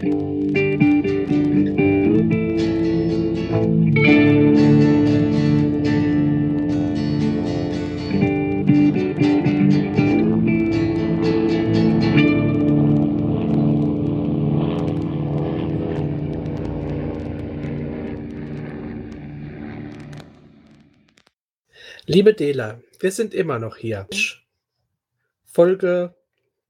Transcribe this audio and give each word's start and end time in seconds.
Liebe 0.00 0.12
Dela, 22.32 22.80
wir 23.00 23.12
sind 23.12 23.34
immer 23.34 23.58
noch 23.58 23.76
hier. 23.76 24.08
Folge, 25.44 26.14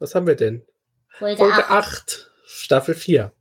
was 0.00 0.16
haben 0.16 0.26
wir 0.26 0.34
denn? 0.34 0.66
Folge, 1.08 1.36
Folge 1.36 1.68
8. 1.68 1.70
8, 1.70 2.29
Staffel 2.52 2.94
4. 2.94 3.32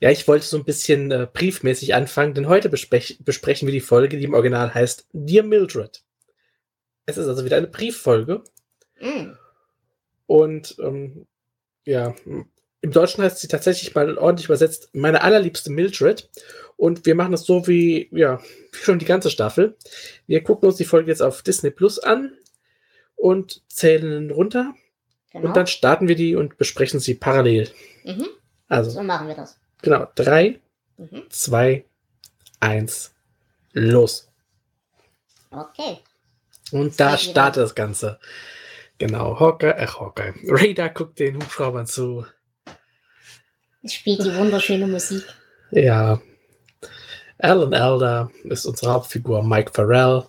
Ja, 0.00 0.10
ich 0.10 0.28
wollte 0.28 0.46
so 0.46 0.56
ein 0.56 0.64
bisschen 0.64 1.10
äh, 1.10 1.26
briefmäßig 1.32 1.94
anfangen, 1.94 2.34
denn 2.34 2.48
heute 2.48 2.68
besprech 2.68 3.18
besprechen 3.24 3.66
wir 3.66 3.72
die 3.72 3.80
Folge, 3.80 4.16
die 4.16 4.24
im 4.24 4.34
Original 4.34 4.72
heißt 4.74 5.08
Dear 5.12 5.44
Mildred. 5.44 6.04
Es 7.06 7.16
ist 7.16 7.26
also 7.26 7.44
wieder 7.44 7.56
eine 7.56 7.68
Brieffolge 7.68 8.42
Mm. 9.00 9.32
und 10.26 10.76
ähm, 10.80 11.26
ja, 11.84 12.14
im 12.80 12.90
Deutschen 12.90 13.22
heißt 13.22 13.38
sie 13.38 13.48
tatsächlich 13.48 13.94
mal 13.94 14.18
ordentlich 14.18 14.46
übersetzt 14.46 14.90
meine 14.92 15.22
allerliebste 15.22 15.70
Mildred 15.70 16.28
und 16.76 17.06
wir 17.06 17.14
machen 17.14 17.32
das 17.32 17.44
so 17.44 17.66
wie, 17.66 18.08
ja, 18.12 18.40
wie 18.72 18.78
schon 18.78 18.98
die 18.98 19.04
ganze 19.04 19.30
Staffel. 19.30 19.76
Wir 20.26 20.42
gucken 20.42 20.68
uns 20.68 20.78
die 20.78 20.84
Folge 20.84 21.10
jetzt 21.10 21.22
auf 21.22 21.42
Disney 21.42 21.70
Plus 21.70 21.98
an 21.98 22.36
und 23.16 23.62
zählen 23.68 24.30
runter 24.30 24.74
Genau. 25.30 25.48
und 25.48 25.56
dann 25.56 25.66
starten 25.66 26.08
wir 26.08 26.16
die 26.16 26.34
und 26.36 26.56
besprechen 26.58 27.00
sie 27.00 27.14
parallel. 27.14 27.70
mhm. 28.04 28.26
Also, 28.68 28.90
So 28.90 29.02
machen 29.02 29.28
wir 29.28 29.34
das. 29.34 29.58
genau, 29.82 30.08
drei, 30.14 30.60
Mhm. 30.96 31.24
zwei, 31.30 31.84
eins, 32.60 33.14
los. 33.72 34.28
Okay. 35.50 35.98
Und 36.72 36.98
da 37.00 37.16
startet 37.16 37.62
das 37.62 37.74
Ganze. 37.74 38.18
Genau, 38.98 39.38
Hawkeye, 39.38 39.70
äh, 39.76 39.86
Hawkeye. 39.86 40.34
Radar 40.48 40.88
guckt 40.90 41.18
den 41.18 41.36
Hubschraubern 41.36 41.86
zu. 41.86 42.26
Es 43.82 43.94
spielt 43.94 44.24
die 44.24 44.34
wunderschöne 44.34 44.86
Musik. 44.86 45.24
Ja. 45.70 46.20
Alan 47.38 47.72
Elder 47.72 48.30
ist 48.44 48.66
unsere 48.66 48.92
Hauptfigur, 48.92 49.42
Mike 49.44 49.70
Farrell. 49.72 50.24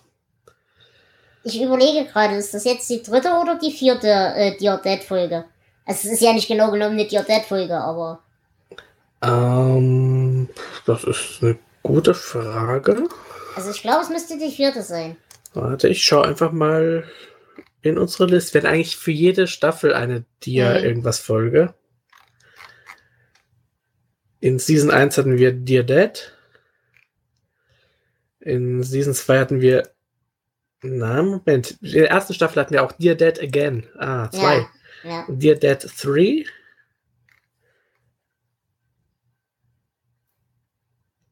Ich 1.42 1.60
überlege 1.62 2.04
gerade, 2.10 2.34
ist 2.36 2.52
das 2.54 2.64
jetzt 2.64 2.88
die 2.90 3.02
dritte 3.02 3.30
oder 3.30 3.58
die 3.58 3.72
vierte 3.72 4.08
äh, 4.08 4.56
Dear 4.58 4.78
Dead 4.80 5.02
Folge? 5.02 5.44
Also 5.86 6.06
es 6.08 6.14
ist 6.14 6.20
ja 6.22 6.32
nicht 6.32 6.48
genau 6.48 6.70
genommen 6.70 6.98
eine 6.98 7.06
Dear 7.08 7.22
Dead 7.24 7.42
Folge, 7.42 7.76
aber 7.76 8.22
Ähm, 9.22 10.48
das 10.86 11.04
ist 11.04 11.38
eine 11.42 11.58
gute 11.82 12.14
Frage. 12.14 13.08
also 13.56 13.70
ich 13.70 13.80
glaube, 13.82 14.02
es 14.02 14.10
müsste 14.10 14.38
die 14.38 14.50
vierte 14.50 14.82
sein. 14.82 15.16
Warte, 15.54 15.88
ich 15.88 16.04
schaue 16.04 16.26
einfach 16.26 16.52
mal 16.52 17.04
in 17.82 17.98
unsere 17.98 18.26
Liste. 18.26 18.54
Wir 18.54 18.62
haben 18.68 18.74
eigentlich 18.74 18.96
für 18.96 19.10
jede 19.10 19.46
Staffel 19.46 19.94
eine 19.94 20.24
Dia 20.44 20.70
Mhm. 20.78 20.84
irgendwas 20.84 21.18
Folge. 21.18 21.74
In 24.40 24.58
Season 24.58 24.90
1 24.90 25.16
hatten 25.18 25.38
wir 25.38 25.52
Dear 25.52 25.82
Dead. 25.82 26.32
In 28.40 28.82
Season 28.82 29.14
2 29.14 29.38
hatten 29.38 29.60
wir. 29.60 29.90
Na, 30.82 31.22
Moment. 31.22 31.72
In 31.82 31.92
der 31.92 32.10
ersten 32.10 32.34
Staffel 32.34 32.60
hatten 32.60 32.72
wir 32.72 32.82
auch 32.82 32.92
Dear 32.92 33.14
Dead 33.14 33.38
Again. 33.40 33.86
Ah, 33.98 34.30
zwei. 34.30 34.66
Ja, 35.04 35.10
ja. 35.10 35.26
Dear 35.28 35.56
Dead 35.56 35.78
3. 36.02 36.44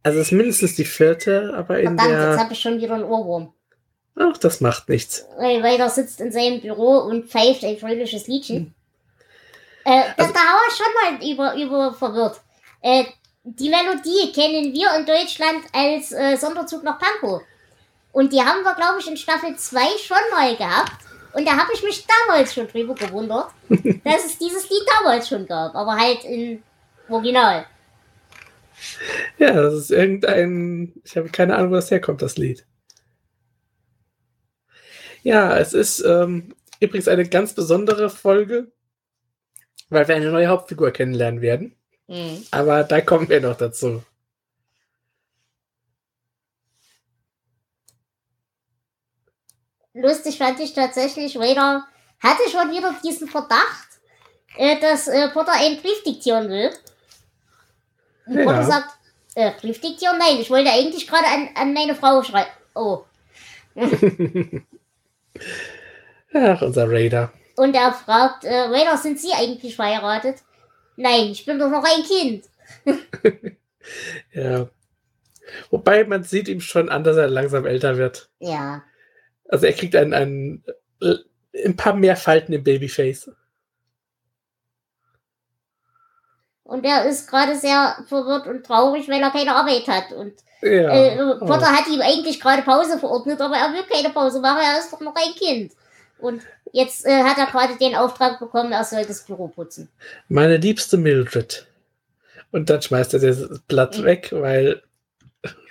Also 0.03 0.21
es 0.21 0.27
ist 0.29 0.33
mindestens 0.33 0.77
die 0.77 0.85
vierte, 0.85 1.53
aber 1.55 1.81
in 1.81 1.89
Verdammt, 1.99 2.11
jetzt 2.11 2.21
der. 2.23 2.39
habe 2.39 2.53
ich 2.53 2.61
schon 2.61 2.81
wieder 2.81 2.95
einen 2.95 3.05
Ohrwurm. 3.05 3.53
Ach, 4.17 4.37
das 4.39 4.61
macht 4.61 4.89
nichts. 4.89 5.27
Weil 5.39 5.63
Vader 5.63 5.89
sitzt 5.91 6.21
in 6.21 6.33
seinem 6.33 6.61
Büro 6.61 6.99
und 6.99 7.27
pfeift 7.31 7.65
ein 7.65 7.77
fröhliches 7.79 8.27
Liedchen. 8.27 8.75
Äh, 9.85 10.03
da, 10.17 10.23
Also- 10.25 10.33
da 10.35 10.41
war 10.41 10.61
ich 10.69 10.77
schon 10.77 10.95
mal 11.21 11.33
über, 11.33 11.63
über 11.63 11.95
verwirrt. 11.95 12.41
Äh, 12.81 13.05
die 13.45 13.71
Melodie 13.71 14.33
kennen 14.35 14.73
wir 14.73 14.95
in 14.99 15.07
Deutschland 15.07 15.65
als 15.73 16.13
äh, 16.13 16.37
Sonderzug 16.37 16.83
nach 16.85 16.99
Pankow. 16.99 17.43
Und 18.13 18.33
die 18.33 18.41
haben 18.41 18.63
wir, 18.63 18.75
glaube 18.75 19.01
ich, 19.01 19.09
in 19.09 19.17
Staffel 19.17 19.57
2 19.57 19.81
schon 19.99 20.17
mal 20.33 20.57
gehabt. 20.57 20.93
Und 21.35 21.47
da 21.47 21.53
habe 21.53 21.73
ich 21.75 21.83
mich 21.83 22.07
damals 22.07 22.55
schon 22.55 22.69
drüber 22.69 22.95
gewundert, 22.95 23.51
dass 23.69 24.25
es 24.25 24.39
dieses 24.39 24.69
Lied 24.69 24.83
damals 24.99 25.29
schon 25.29 25.47
gab. 25.47 25.75
Aber 25.75 25.97
halt 25.97 26.25
in 26.25 26.63
Original. 27.09 27.67
Ja, 29.39 29.53
das 29.53 29.75
ist 29.75 29.91
irgendein. 29.91 30.93
Ich 31.05 31.17
habe 31.17 31.29
keine 31.29 31.57
Ahnung, 31.57 31.73
wo 31.73 31.75
das 31.77 31.91
herkommt, 31.91 32.23
das 32.23 32.37
Lied. 32.37 32.67
Ja, 35.23 35.59
es 35.59 35.75
ist 35.75 36.01
ähm, 36.01 36.55
übrigens 36.81 37.09
eine 37.09 37.29
ganz 37.29 37.55
besondere 37.55 38.09
Folge, 38.09 38.71
weil 39.91 40.07
wir 40.09 40.17
eine 40.17 40.31
neue 40.31 40.49
Hauptfigur 40.49 40.91
kennenlernen 40.91 41.41
werden. 41.41 41.77
Mhm. 42.07 42.45
Aber 42.51 42.85
da 42.85 43.01
kommen 43.01 43.29
wir 43.29 43.41
noch 43.41 43.57
dazu. 43.57 44.03
Lustig 50.01 50.39
fand 50.39 50.61
ich 50.61 50.73
tatsächlich, 50.75 51.37
Vader 51.37 51.87
hatte 52.23 52.51
schon 52.51 52.71
wieder 52.71 52.95
diesen 53.05 53.29
Verdacht, 53.29 53.89
äh, 54.57 54.79
dass 54.81 55.09
äh, 55.09 55.29
Potter 55.29 55.53
einen 55.53 55.81
Brief 55.81 56.03
diktieren 56.05 56.49
will. 56.49 56.71
Und 58.27 58.39
Ja. 58.39 58.45
Potter 58.45 58.65
sagt, 58.65 58.91
äh, 59.35 59.53
Brief 59.61 59.81
diktieren? 59.81 60.19
Nein, 60.19 60.39
ich 60.41 60.51
wollte 60.51 60.71
eigentlich 60.71 61.07
gerade 61.07 61.27
an, 61.27 61.49
an 61.55 61.73
meine 61.73 61.95
Frau 61.95 62.23
schreiben. 62.23 62.51
Oh. 62.75 63.05
Ach, 66.35 66.63
unser 66.63 66.91
Raider. 66.91 67.33
Und 67.57 67.75
er 67.75 67.93
fragt, 67.93 68.45
äh, 68.45 68.71
Vader, 68.71 68.97
sind 68.97 69.21
Sie 69.21 69.33
eigentlich 69.33 69.77
verheiratet? 69.77 70.39
Nein, 70.97 71.31
ich 71.31 71.45
bin 71.45 71.59
doch 71.59 71.71
noch 71.71 71.85
ein 71.85 72.03
Kind. 72.05 72.45
Ja. 74.33 74.69
Wobei 75.71 76.05
man 76.05 76.23
sieht 76.23 76.49
ihm 76.49 76.61
schon 76.61 76.91
an, 76.91 77.05
dass 77.05 77.17
er 77.17 77.29
langsam 77.29 77.65
älter 77.65 77.97
wird. 77.97 78.29
Ja. 78.39 78.83
Also 79.49 79.67
er 79.67 79.73
kriegt 79.73 79.97
ein, 79.97 80.13
ein, 80.15 80.63
äh, 81.01 81.15
ein 81.65 81.77
paar 81.77 81.95
mehr 81.95 82.17
Falten 82.17 82.53
im 82.53 82.63
Babyface. 82.63 83.31
Und 86.65 86.85
er 86.85 87.07
ist 87.07 87.29
gerade 87.31 87.57
sehr 87.57 87.97
verwirrt 88.07 88.47
und 88.47 88.65
traurig, 88.67 89.09
weil 89.09 89.23
er 89.23 89.31
keine 89.31 89.55
Arbeit 89.55 89.89
hat. 89.89 90.13
Und 90.13 90.35
Ja. 90.61 90.91
äh, 90.91 91.19
Oh. 91.23 91.39
Potter 91.47 91.73
hat 91.73 91.89
ihm 91.89 92.03
eigentlich 92.03 92.41
gerade 92.41 92.63
Pause 92.63 92.99
verordnet, 92.99 93.41
aber 93.41 93.57
er 93.57 93.73
will 93.73 93.85
keine 93.91 94.11
Pause 94.11 94.41
machen, 94.41 94.61
er 94.63 94.79
ist 94.79 94.93
doch 94.93 95.01
noch 95.01 95.15
ein 95.15 95.35
Kind. 95.35 95.73
Und 96.19 96.43
jetzt 96.73 97.07
äh, 97.07 97.23
hat 97.23 97.39
er 97.39 97.47
gerade 97.47 97.77
den 97.79 97.95
Auftrag 97.95 98.39
bekommen, 98.39 98.73
er 98.73 98.85
soll 98.85 99.05
das 99.07 99.25
Büro 99.25 99.49
putzen. 99.49 99.89
Meine 100.29 100.57
liebste 100.57 100.97
Mildred. 100.99 101.67
Und 102.51 102.69
dann 102.69 102.83
schmeißt 102.83 103.15
er 103.15 103.21
das 103.21 103.61
Blatt 103.69 104.03
weg, 104.03 104.31
weil 104.33 104.83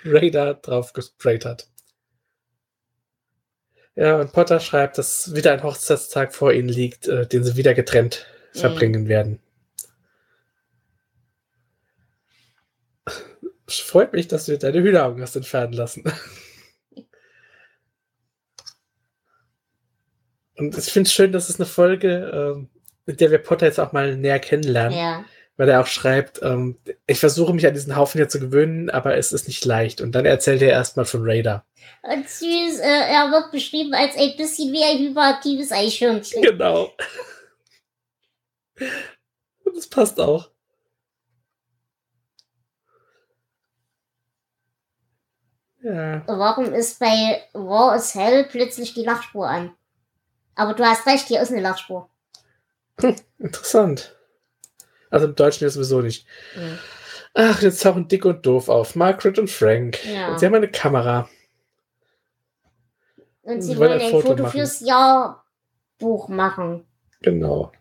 Raider 0.04 0.54
drauf 0.54 0.92
gesprayt 0.94 1.44
hat. 1.44 1.66
Ja, 3.98 4.20
und 4.20 4.32
Potter 4.32 4.60
schreibt, 4.60 4.96
dass 4.96 5.34
wieder 5.34 5.52
ein 5.52 5.64
Hochzeitstag 5.64 6.32
vor 6.32 6.52
ihnen 6.52 6.68
liegt, 6.68 7.08
äh, 7.08 7.26
den 7.26 7.42
sie 7.42 7.56
wieder 7.56 7.74
getrennt 7.74 8.26
Mhm. 8.54 8.58
verbringen 8.60 9.08
werden. 9.08 9.40
Es 13.66 13.80
freut 13.80 14.12
mich, 14.12 14.28
dass 14.28 14.46
du 14.46 14.56
deine 14.56 14.80
Hühneraugen 14.80 15.20
hast 15.20 15.34
entfernen 15.34 15.72
lassen. 15.72 16.04
Und 20.56 20.78
ich 20.78 20.92
finde 20.92 21.08
es 21.08 21.12
schön, 21.12 21.32
dass 21.32 21.48
es 21.48 21.58
eine 21.60 21.66
Folge, 21.66 22.30
ähm, 22.32 22.68
mit 23.04 23.20
der 23.20 23.32
wir 23.32 23.38
Potter 23.38 23.66
jetzt 23.66 23.80
auch 23.80 23.92
mal 23.92 24.16
näher 24.16 24.38
kennenlernen 24.38 24.96
Ja. 24.96 25.24
Weil 25.58 25.68
er 25.68 25.80
auch 25.80 25.86
schreibt, 25.86 26.40
ähm, 26.42 26.78
ich 27.06 27.18
versuche 27.18 27.52
mich 27.52 27.66
an 27.66 27.74
diesen 27.74 27.96
Haufen 27.96 28.18
hier 28.18 28.28
zu 28.28 28.38
gewöhnen, 28.38 28.88
aber 28.90 29.16
es 29.16 29.32
ist 29.32 29.48
nicht 29.48 29.64
leicht. 29.64 30.00
Und 30.00 30.12
dann 30.12 30.24
erzählt 30.24 30.62
er 30.62 30.70
erstmal 30.70 31.04
von 31.04 31.22
Raider. 31.24 31.66
Und 32.02 32.28
süß, 32.28 32.78
äh, 32.78 33.10
er 33.10 33.30
wird 33.32 33.50
beschrieben 33.50 33.92
als 33.92 34.16
ein 34.16 34.36
bisschen 34.36 34.72
wie 34.72 34.84
ein 34.84 34.98
hyperaktives 34.98 35.72
Eichhörnchen. 35.72 36.42
Genau. 36.42 36.92
Und 39.64 39.76
das 39.76 39.88
passt 39.88 40.20
auch. 40.20 40.48
Ja. 45.82 46.22
Warum 46.26 46.72
ist 46.72 47.00
bei 47.00 47.42
War 47.52 47.96
is 47.96 48.14
Hell 48.14 48.44
plötzlich 48.44 48.94
die 48.94 49.04
Lachspur 49.04 49.48
an? 49.48 49.74
Aber 50.54 50.74
du 50.74 50.84
hast 50.84 51.06
recht, 51.06 51.26
hier 51.26 51.42
ist 51.42 51.50
eine 51.50 51.62
Lachspur. 51.62 52.08
Interessant. 53.38 54.17
Also 55.10 55.26
im 55.26 55.34
Deutschen 55.34 55.64
ja 55.64 55.70
sowieso 55.70 56.00
nicht. 56.00 56.26
Mhm. 56.56 56.78
Ach, 57.34 57.62
jetzt 57.62 57.82
tauchen 57.82 58.08
Dick 58.08 58.24
und 58.24 58.44
Doof 58.44 58.68
auf. 58.68 58.96
Margaret 58.96 59.38
und 59.38 59.50
Frank. 59.50 60.04
Ja. 60.04 60.30
Und 60.30 60.40
sie 60.40 60.46
haben 60.46 60.54
eine 60.54 60.70
Kamera. 60.70 61.28
Und 63.42 63.62
sie 63.62 63.72
Sie 63.72 63.78
wollen 63.78 63.90
wollen 63.90 64.00
ein 64.02 64.10
Foto 64.10 64.28
Foto, 64.28 64.42
machen. 64.42 64.52
fürs 64.52 64.80
Jahrbuch 64.80 66.28
machen. 66.28 66.84
Genau. 67.22 67.72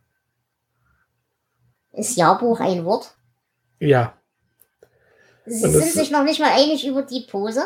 Ist 1.93 2.15
Jahrbuch 2.15 2.59
ein 2.59 2.85
Wort? 2.85 3.15
Ja. 3.79 4.17
Sie 5.45 5.65
Und 5.65 5.71
sind 5.71 5.91
sich 5.91 6.11
noch 6.11 6.23
nicht 6.23 6.39
mal 6.39 6.51
einig 6.51 6.85
über 6.85 7.01
die 7.01 7.25
Pose. 7.29 7.63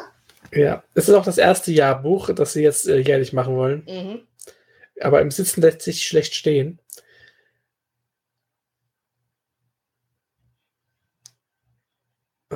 Ja. 0.54 0.84
Es 0.94 1.10
ist 1.10 1.16
auch 1.16 1.25
das 1.25 1.38
erste 1.38 1.72
Jahrbuch, 1.72 2.34
das 2.34 2.54
sie 2.54 2.63
jetzt 2.63 2.88
äh, 2.88 3.00
jährlich 3.00 3.34
machen 3.34 3.56
wollen. 3.56 3.84
Mhm. 3.88 4.22
Aber 5.02 5.22
im 5.22 5.31
Sitzen 5.31 5.62
lässt 5.62 5.81
sich 5.81 6.06
schlecht 6.08 6.36
stehen. 6.36 6.80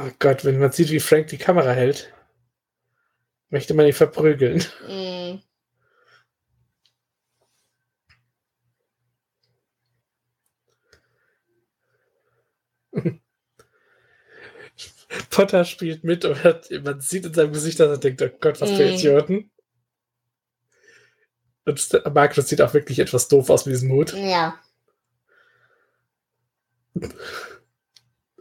Oh 0.05 0.11
Gott, 0.19 0.45
wenn 0.45 0.59
man 0.59 0.71
sieht, 0.71 0.91
wie 0.91 0.99
Frank 0.99 1.27
die 1.27 1.37
Kamera 1.39 1.71
hält, 1.71 2.13
möchte 3.49 3.73
man 3.73 3.87
ihn 3.87 3.93
verprügeln. 3.93 4.63
Mhm. 4.87 5.41
Potter 15.29 15.65
spielt 15.65 16.03
mit 16.03 16.25
und 16.25 16.43
hat, 16.43 16.69
man 16.83 16.99
sieht 16.99 17.25
in 17.25 17.33
seinem 17.33 17.53
Gesicht, 17.53 17.79
dass 17.79 17.89
er 17.89 17.97
denkt, 17.97 18.21
oh 18.21 18.29
Gott, 18.39 18.61
was 18.61 18.71
für 18.71 18.83
Mhm. 18.85 18.93
Idioten. 18.93 19.51
Und 21.65 22.01
Markus 22.13 22.47
sieht 22.47 22.61
auch 22.61 22.73
wirklich 22.73 22.99
etwas 22.99 23.27
doof 23.27 23.49
aus 23.49 23.65
mit 23.65 23.73
diesem 23.73 23.91
Hut. 23.91 24.13
Ja. 24.13 24.59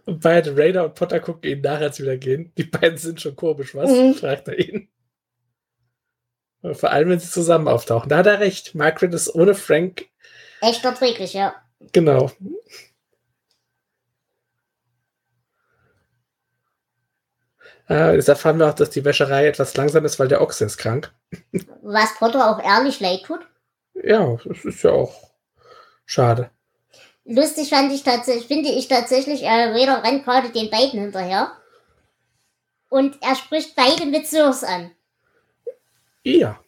Und 0.06 0.20
beide, 0.20 0.56
Raider 0.56 0.84
und 0.84 0.94
Potter, 0.94 1.20
gucken 1.20 1.50
ihn 1.50 1.60
nach, 1.62 1.80
als 1.80 1.96
sie 1.96 2.02
wieder 2.02 2.16
gehen. 2.16 2.52
Die 2.58 2.64
beiden 2.64 2.98
sind 2.98 3.20
schon 3.20 3.36
komisch, 3.36 3.74
was? 3.74 3.90
Mhm. 3.90 4.14
fragt 4.14 4.48
er 4.48 4.58
ihn. 4.58 4.88
Vor 6.72 6.90
allem, 6.90 7.10
wenn 7.10 7.20
sie 7.20 7.30
zusammen 7.30 7.68
auftauchen. 7.68 8.08
Da 8.08 8.18
hat 8.18 8.26
er 8.26 8.40
recht. 8.40 8.74
Margaret 8.74 9.12
ist 9.12 9.34
ohne 9.34 9.54
Frank, 9.54 10.06
Echt 10.60 10.84
erträglich, 10.84 11.34
ja. 11.34 11.54
genau. 11.92 12.30
Äh, 17.88 18.14
jetzt 18.16 18.28
erfahren 18.28 18.58
wir 18.58 18.70
auch, 18.70 18.74
dass 18.74 18.88
die 18.88 19.04
Wäscherei 19.04 19.46
etwas 19.46 19.76
langsam 19.76 20.06
ist, 20.06 20.18
weil 20.18 20.28
der 20.28 20.40
Ochse 20.40 20.64
ist 20.64 20.78
krank. 20.78 21.12
Was 21.82 22.16
Potter 22.16 22.50
auch 22.50 22.64
ehrlich 22.64 22.98
leid 23.00 23.24
tut. 23.24 23.40
Ja, 23.92 24.38
das 24.44 24.64
ist 24.64 24.82
ja 24.82 24.90
auch 24.92 25.34
schade. 26.06 26.50
Lustig 27.26 27.70
fand 27.70 27.90
ich 27.92 28.02
tatsächlich, 28.02 28.46
finde 28.46 28.68
ich 28.70 28.88
tatsächlich, 28.88 29.42
äh, 29.42 29.48
Raider 29.48 30.02
rennt 30.04 30.24
gerade 30.24 30.50
den 30.50 30.70
beiden 30.70 31.00
hinterher. 31.00 31.52
Und 32.90 33.16
er 33.22 33.34
spricht 33.34 33.74
beide 33.74 34.06
mit 34.06 34.26
Sirs 34.26 34.62
an. 34.62 34.90
Ja, 36.22 36.60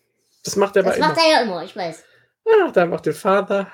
das 0.44 0.56
macht 0.56 0.76
er 0.76 0.82
Das 0.82 0.96
immer. 0.96 1.08
macht 1.08 1.18
er 1.18 1.30
ja 1.30 1.40
immer, 1.42 1.62
ich 1.62 1.76
weiß. 1.76 2.04
Ah, 2.46 2.70
da 2.72 2.86
macht 2.86 3.06
den 3.06 3.14
Vater. 3.14 3.70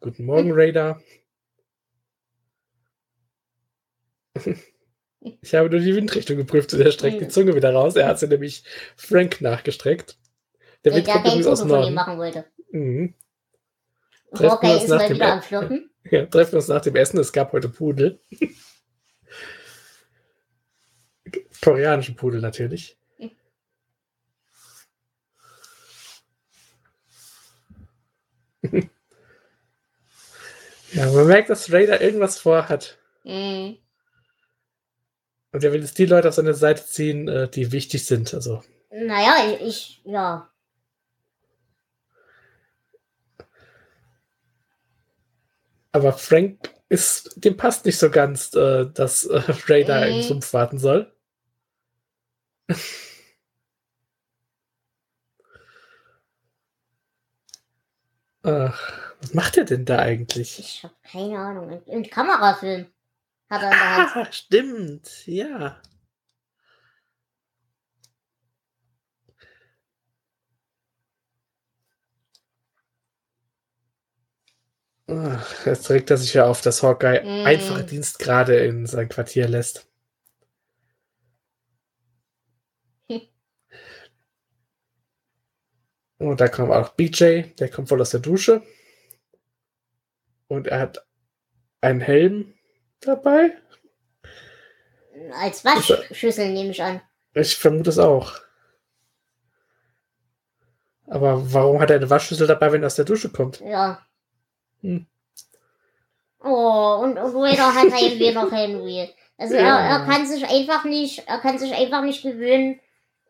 Guten 0.00 0.24
Morgen, 0.24 0.52
Raider. 0.52 1.00
Ich 5.42 5.56
habe 5.56 5.68
nur 5.70 5.80
die 5.80 5.96
Windrichtung 5.96 6.36
geprüft 6.36 6.72
und 6.72 6.80
er 6.82 6.92
streckt 6.92 7.20
die 7.20 7.24
Hm. 7.24 7.30
Zunge 7.30 7.56
wieder 7.56 7.72
raus. 7.72 7.96
Er 7.96 8.06
hat 8.06 8.20
sie 8.20 8.28
nämlich 8.28 8.62
Frank 8.96 9.40
nachgestreckt. 9.40 10.16
Der 10.84 10.92
Der, 10.92 10.98
Wind 10.98 11.08
kommt 11.08 11.26
übrigens 11.26 11.46
aus 11.48 11.60
Foto 11.62 11.70
von 11.70 11.78
ihm 11.78 11.82
Norden. 11.82 11.94
machen 11.94 12.18
wollte. 12.18 12.44
Mhm. 12.70 13.14
Treffen 14.36 14.62
wir 14.62 14.74
uns 14.74 14.88
nach 14.88 15.02
dem 15.06 15.16
wieder 15.16 15.32
am 15.32 15.42
Flirten. 15.42 15.90
Ja, 16.10 16.26
treffen 16.26 16.52
wir 16.52 16.58
uns 16.58 16.68
nach 16.68 16.82
dem 16.82 16.96
Essen. 16.96 17.18
Es 17.18 17.32
gab 17.32 17.52
heute 17.52 17.68
Pudel. 17.68 18.20
Koreanische 21.62 22.14
Pudel 22.14 22.40
natürlich. 22.40 22.96
ja, 30.92 31.12
man 31.12 31.26
merkt, 31.26 31.50
dass 31.50 31.72
Raider 31.72 32.00
irgendwas 32.00 32.38
vorhat. 32.38 32.98
Mhm. 33.24 33.78
Und 35.52 35.64
er 35.64 35.72
will 35.72 35.80
jetzt 35.80 35.98
die 35.98 36.06
Leute 36.06 36.28
auf 36.28 36.34
seine 36.34 36.54
Seite 36.54 36.84
ziehen, 36.84 37.28
äh, 37.28 37.48
die 37.48 37.72
wichtig 37.72 38.04
sind. 38.04 38.34
Also, 38.34 38.62
Naja, 38.90 39.56
ich, 39.60 39.60
ich, 39.66 40.02
ja. 40.04 40.50
Aber 45.96 46.12
Frank 46.12 46.70
ist, 46.88 47.44
dem 47.44 47.56
passt 47.56 47.84
nicht 47.86 47.98
so 47.98 48.10
ganz, 48.10 48.54
äh, 48.54 48.86
dass 48.86 49.24
äh, 49.26 49.42
Raider 49.66 50.06
Mhm. 50.06 50.16
im 50.16 50.22
Sumpf 50.22 50.52
warten 50.52 50.78
soll. 50.78 51.12
Ach, 58.42 59.12
was 59.20 59.34
macht 59.34 59.56
er 59.56 59.64
denn 59.64 59.84
da 59.84 59.98
eigentlich? 59.98 60.58
Ich 60.58 60.84
habe 60.84 60.94
keine 61.02 61.38
Ahnung. 61.38 61.70
Ein, 61.70 61.82
ein 61.90 62.08
Kamerafilm 62.10 62.86
hat 63.50 63.62
er 63.62 63.72
in 63.72 63.78
der 63.78 63.96
Hand. 63.96 64.10
Ah, 64.28 64.28
stimmt, 64.32 65.26
ja. 65.26 65.80
Jetzt 75.64 75.88
regt 75.90 76.10
er 76.10 76.16
sich 76.16 76.34
ja 76.34 76.46
auf, 76.46 76.60
dass 76.62 76.82
Hawkeye 76.82 77.22
Mm. 77.22 77.46
einfache 77.46 77.84
Dienstgrade 77.84 78.56
in 78.56 78.86
sein 78.86 79.08
Quartier 79.08 79.46
lässt. 79.48 79.86
Und 86.18 86.40
da 86.40 86.48
kommt 86.48 86.72
auch 86.72 86.90
BJ, 86.90 87.42
der 87.58 87.68
kommt 87.70 87.88
voll 87.88 88.00
aus 88.00 88.10
der 88.10 88.20
Dusche. 88.20 88.62
Und 90.48 90.66
er 90.68 90.80
hat 90.80 91.06
einen 91.80 92.00
Helm 92.00 92.54
dabei. 93.00 93.56
Als 95.34 95.64
Waschschüssel 95.64 96.52
nehme 96.52 96.70
ich 96.70 96.82
an. 96.82 97.00
Ich 97.34 97.56
vermute 97.56 97.90
es 97.90 97.98
auch. 97.98 98.40
Aber 101.08 101.52
warum 101.52 101.80
hat 101.80 101.90
er 101.90 101.96
eine 101.96 102.10
Waschschüssel 102.10 102.46
dabei, 102.46 102.72
wenn 102.72 102.82
er 102.82 102.86
aus 102.86 102.94
der 102.96 103.04
Dusche 103.04 103.28
kommt? 103.30 103.60
Ja. 103.60 104.05
Hm. 104.82 105.06
Oh, 106.42 107.00
und, 107.02 107.16
Raider 107.18 107.74
hat 107.74 107.92
Heimweh 107.92 108.32
noch 108.32 108.52
Henry. 108.52 109.08
Also 109.38 109.54
er, 109.54 109.62
Ja. 109.64 109.98
er 109.98 110.06
kann 110.06 110.26
sich 110.26 110.48
einfach 110.48 110.84
nicht, 110.84 111.24
er 111.26 111.38
kann 111.38 111.58
sich 111.58 111.74
einfach 111.74 112.02
nicht 112.02 112.22
gewöhnen, 112.22 112.80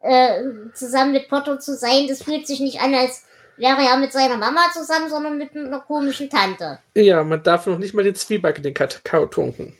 äh, 0.00 0.43
zusammen 0.75 1.12
mit 1.12 1.28
Potter 1.28 1.58
zu 1.58 1.75
sein. 1.75 2.06
Das 2.08 2.22
fühlt 2.22 2.46
sich 2.46 2.60
nicht 2.60 2.81
an, 2.81 2.94
als 2.94 3.25
wäre 3.56 3.82
er 3.82 3.96
mit 3.96 4.12
seiner 4.12 4.37
Mama 4.37 4.60
zusammen, 4.72 5.08
sondern 5.08 5.38
mit 5.38 5.56
einer 5.56 5.81
komischen 5.81 6.28
Tante. 6.28 6.78
Ja, 6.94 7.25
man 7.25 7.43
darf 7.43 7.66
noch 7.66 7.78
nicht 7.78 7.94
mal 7.94 8.04
den 8.04 8.14
Zwieback 8.14 8.58
in 8.58 8.62
den 8.64 8.75
Kakao 8.75 9.26
tunken. 9.26 9.76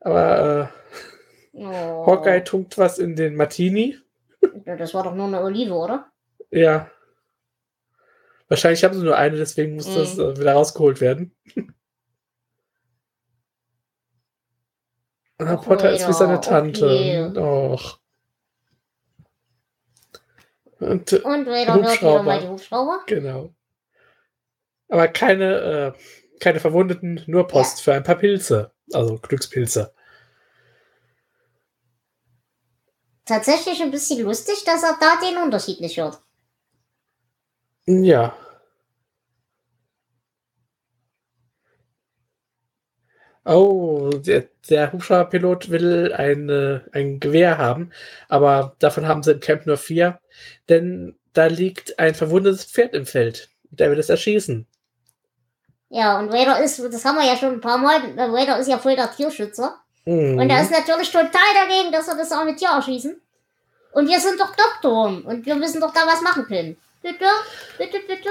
Aber 0.00 0.70
äh, 0.72 0.80
Oh. 1.52 2.06
Hawkeye 2.06 2.44
tunkt 2.44 2.78
was 2.78 2.98
in 2.98 3.16
den 3.16 3.34
Martini. 3.34 3.98
Das 4.64 4.94
war 4.94 5.02
doch 5.02 5.14
nur 5.14 5.26
eine 5.26 5.42
Olive, 5.42 5.74
oder? 5.74 6.06
Ja. 6.52 6.88
Wahrscheinlich 8.50 8.84
haben 8.84 8.94
sie 8.98 9.04
nur 9.04 9.16
eine, 9.16 9.36
deswegen 9.38 9.76
muss 9.76 9.86
Mhm. 9.88 9.94
das 9.94 10.18
äh, 10.18 10.36
wieder 10.38 10.52
rausgeholt 10.52 11.00
werden. 11.00 11.34
Ah, 15.38 15.56
Ach, 15.58 15.64
Potter 15.64 15.90
ist 15.90 16.06
wie 16.06 16.12
seine 16.12 16.34
Raider, 16.34 16.40
Tante. 16.42 16.84
okay. 16.84 17.38
Och. 17.38 17.98
Und, 20.80 21.12
äh, 21.14 21.20
Und 21.20 21.46
wieder 21.46 21.74
Hubschrauber. 21.76 22.22
mal 22.22 22.40
die 22.42 22.48
Hubschrauber. 22.48 23.00
Genau. 23.06 23.54
Aber 24.90 25.08
keine, 25.08 25.94
äh, 25.96 26.38
keine 26.40 26.60
Verwundeten, 26.60 27.22
nur 27.26 27.46
Post 27.46 27.80
für 27.80 27.94
ein 27.94 28.02
paar 28.02 28.16
Pilze. 28.16 28.72
Also 28.92 29.16
Glückspilze. 29.18 29.94
Tatsächlich 33.24 33.80
ein 33.82 33.90
bisschen 33.90 34.22
lustig, 34.22 34.62
dass 34.64 34.82
er 34.82 34.98
da 35.00 35.16
den 35.26 35.38
Unterschied 35.42 35.80
nicht 35.80 35.96
hört. 35.96 36.20
Ja. 37.90 38.36
Oh, 43.44 44.10
der, 44.10 44.48
der 44.68 44.92
Hubschrauberpilot 44.92 45.70
will 45.70 46.12
ein, 46.12 46.48
äh, 46.48 46.80
ein 46.92 47.18
Gewehr 47.18 47.58
haben, 47.58 47.90
aber 48.28 48.76
davon 48.78 49.08
haben 49.08 49.24
sie 49.24 49.32
im 49.32 49.40
Camp 49.40 49.66
nur 49.66 49.76
vier, 49.76 50.20
denn 50.68 51.18
da 51.32 51.46
liegt 51.46 51.98
ein 51.98 52.14
verwundetes 52.14 52.64
Pferd 52.64 52.94
im 52.94 53.06
Feld. 53.06 53.48
Der 53.70 53.90
will 53.90 53.98
es 53.98 54.08
erschießen. 54.08 54.66
Ja, 55.88 56.20
und 56.20 56.28
Raider 56.32 56.62
ist, 56.62 56.78
das 56.78 57.04
haben 57.04 57.16
wir 57.16 57.26
ja 57.26 57.36
schon 57.36 57.54
ein 57.54 57.60
paar 57.60 57.78
Mal, 57.78 58.00
Raider 58.16 58.58
ist 58.58 58.68
ja 58.68 58.78
voll 58.78 58.94
der 58.94 59.10
Tierschützer. 59.10 59.80
Mhm. 60.04 60.38
Und 60.38 60.48
er 60.48 60.62
ist 60.62 60.70
natürlich 60.70 61.10
total 61.10 61.30
dagegen, 61.54 61.90
dass 61.90 62.06
wir 62.06 62.16
das 62.16 62.30
arme 62.30 62.54
Tier 62.54 62.68
erschießen. 62.68 63.20
Und 63.92 64.08
wir 64.08 64.20
sind 64.20 64.38
doch 64.38 64.54
Doktoren 64.54 65.22
und 65.22 65.44
wir 65.44 65.56
müssen 65.56 65.80
doch 65.80 65.92
da 65.92 66.06
was 66.06 66.20
machen 66.20 66.44
können. 66.44 66.76
Bitte, 67.02 67.26
bitte, 67.78 68.00
bitte. 68.06 68.30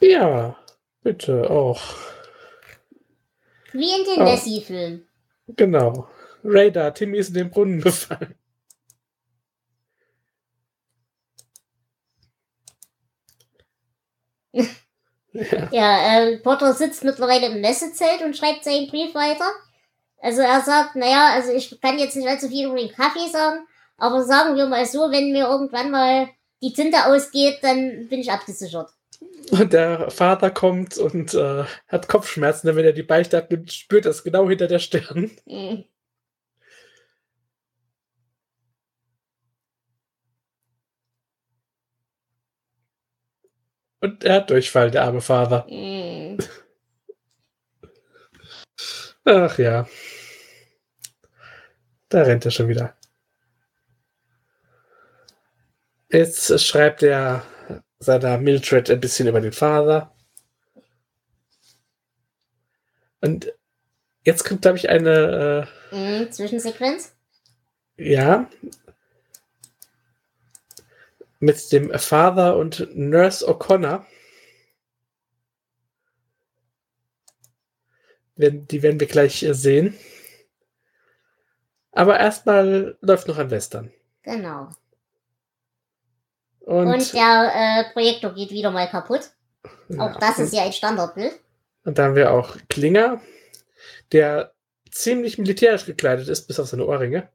Ja, 0.00 0.56
bitte, 1.02 1.48
auch. 1.50 1.80
Wie 3.72 3.90
in 3.90 4.04
den 4.04 4.22
Oh. 4.22 4.24
Lassie-Filmen. 4.24 5.06
Genau. 5.48 6.08
Radar, 6.44 6.94
Timmy 6.94 7.18
ist 7.18 7.28
in 7.28 7.34
den 7.34 7.50
Brunnen 7.50 7.80
gefallen. 7.80 8.34
Ja, 15.32 15.68
ja 15.70 16.20
äh, 16.22 16.38
Potter 16.38 16.72
sitzt 16.72 17.04
mittlerweile 17.04 17.46
im 17.48 17.60
Messezelt 17.60 18.22
und 18.22 18.36
schreibt 18.36 18.64
seinen 18.64 18.88
Brief 18.88 19.14
weiter. 19.14 19.44
Also 20.20 20.40
er 20.40 20.62
sagt, 20.62 20.96
naja, 20.96 21.34
also 21.34 21.52
ich 21.52 21.80
kann 21.80 21.98
jetzt 21.98 22.16
nicht 22.16 22.26
allzu 22.26 22.48
viel 22.48 22.66
über 22.66 22.76
den 22.76 22.90
Kaffee 22.90 23.28
sagen, 23.28 23.60
aber 23.98 24.24
sagen 24.24 24.56
wir 24.56 24.66
mal 24.66 24.84
so, 24.86 25.10
wenn 25.12 25.30
mir 25.32 25.46
irgendwann 25.46 25.90
mal 25.90 26.28
die 26.62 26.72
Tinte 26.72 27.06
ausgeht, 27.06 27.58
dann 27.62 28.08
bin 28.08 28.20
ich 28.20 28.30
abgesichert. 28.30 28.90
Und 29.50 29.72
der 29.72 30.10
Vater 30.10 30.50
kommt 30.50 30.98
und 30.98 31.34
äh, 31.34 31.64
hat 31.88 32.08
Kopfschmerzen, 32.08 32.68
denn 32.68 32.76
wenn 32.76 32.84
er 32.84 32.92
die 32.92 33.02
Beichte 33.02 33.38
abnimmt, 33.38 33.72
spürt 33.72 34.04
er 34.04 34.10
es 34.12 34.22
genau 34.22 34.48
hinter 34.48 34.68
der 34.68 34.78
Stirn. 34.78 35.30
Mhm. 35.46 35.84
Und 44.00 44.24
er 44.24 44.36
hat 44.36 44.50
Durchfall, 44.50 44.90
der 44.90 45.04
arme 45.04 45.20
Vater. 45.20 45.66
Mhm. 45.68 46.38
Ach 49.24 49.58
ja. 49.58 49.86
Da 52.08 52.22
rennt 52.22 52.44
er 52.44 52.50
schon 52.50 52.68
wieder. 52.68 52.97
Jetzt 56.10 56.60
schreibt 56.64 57.02
er 57.02 57.44
seiner 57.98 58.38
Mildred 58.38 58.90
ein 58.90 59.00
bisschen 59.00 59.28
über 59.28 59.40
den 59.40 59.52
Vater. 59.52 60.14
Und 63.20 63.52
jetzt 64.24 64.44
kommt, 64.44 64.62
glaube 64.62 64.78
ich, 64.78 64.88
eine 64.88 65.68
äh, 65.92 65.94
mhm, 65.94 66.32
Zwischensequenz. 66.32 67.14
Ja. 67.96 68.48
Mit 71.40 71.72
dem 71.72 71.96
Vater 71.98 72.56
und 72.56 72.88
Nurse 72.94 73.46
O'Connor. 73.46 74.04
Die 78.36 78.82
werden 78.82 79.00
wir 79.00 79.06
gleich 79.08 79.42
äh, 79.42 79.52
sehen. 79.52 79.98
Aber 81.92 82.18
erstmal 82.18 82.96
läuft 83.00 83.26
noch 83.28 83.38
ein 83.38 83.50
Western. 83.50 83.92
Genau. 84.22 84.70
Und, 86.68 86.86
und 86.86 87.14
der 87.14 87.50
äh, 87.54 87.92
Projektor 87.94 88.34
geht 88.34 88.50
wieder 88.50 88.70
mal 88.70 88.86
kaputt. 88.90 89.30
Ja, 89.88 90.00
auch 90.04 90.18
das 90.18 90.38
ist 90.38 90.52
ja 90.52 90.64
ein 90.64 90.72
Standardbild. 90.74 91.32
Und 91.86 91.96
da 91.96 92.04
haben 92.04 92.14
wir 92.14 92.30
auch 92.30 92.58
Klinger, 92.68 93.22
der 94.12 94.52
ziemlich 94.90 95.38
militärisch 95.38 95.86
gekleidet 95.86 96.28
ist, 96.28 96.46
bis 96.46 96.60
auf 96.60 96.68
seine 96.68 96.84
Ohrringe. 96.84 97.30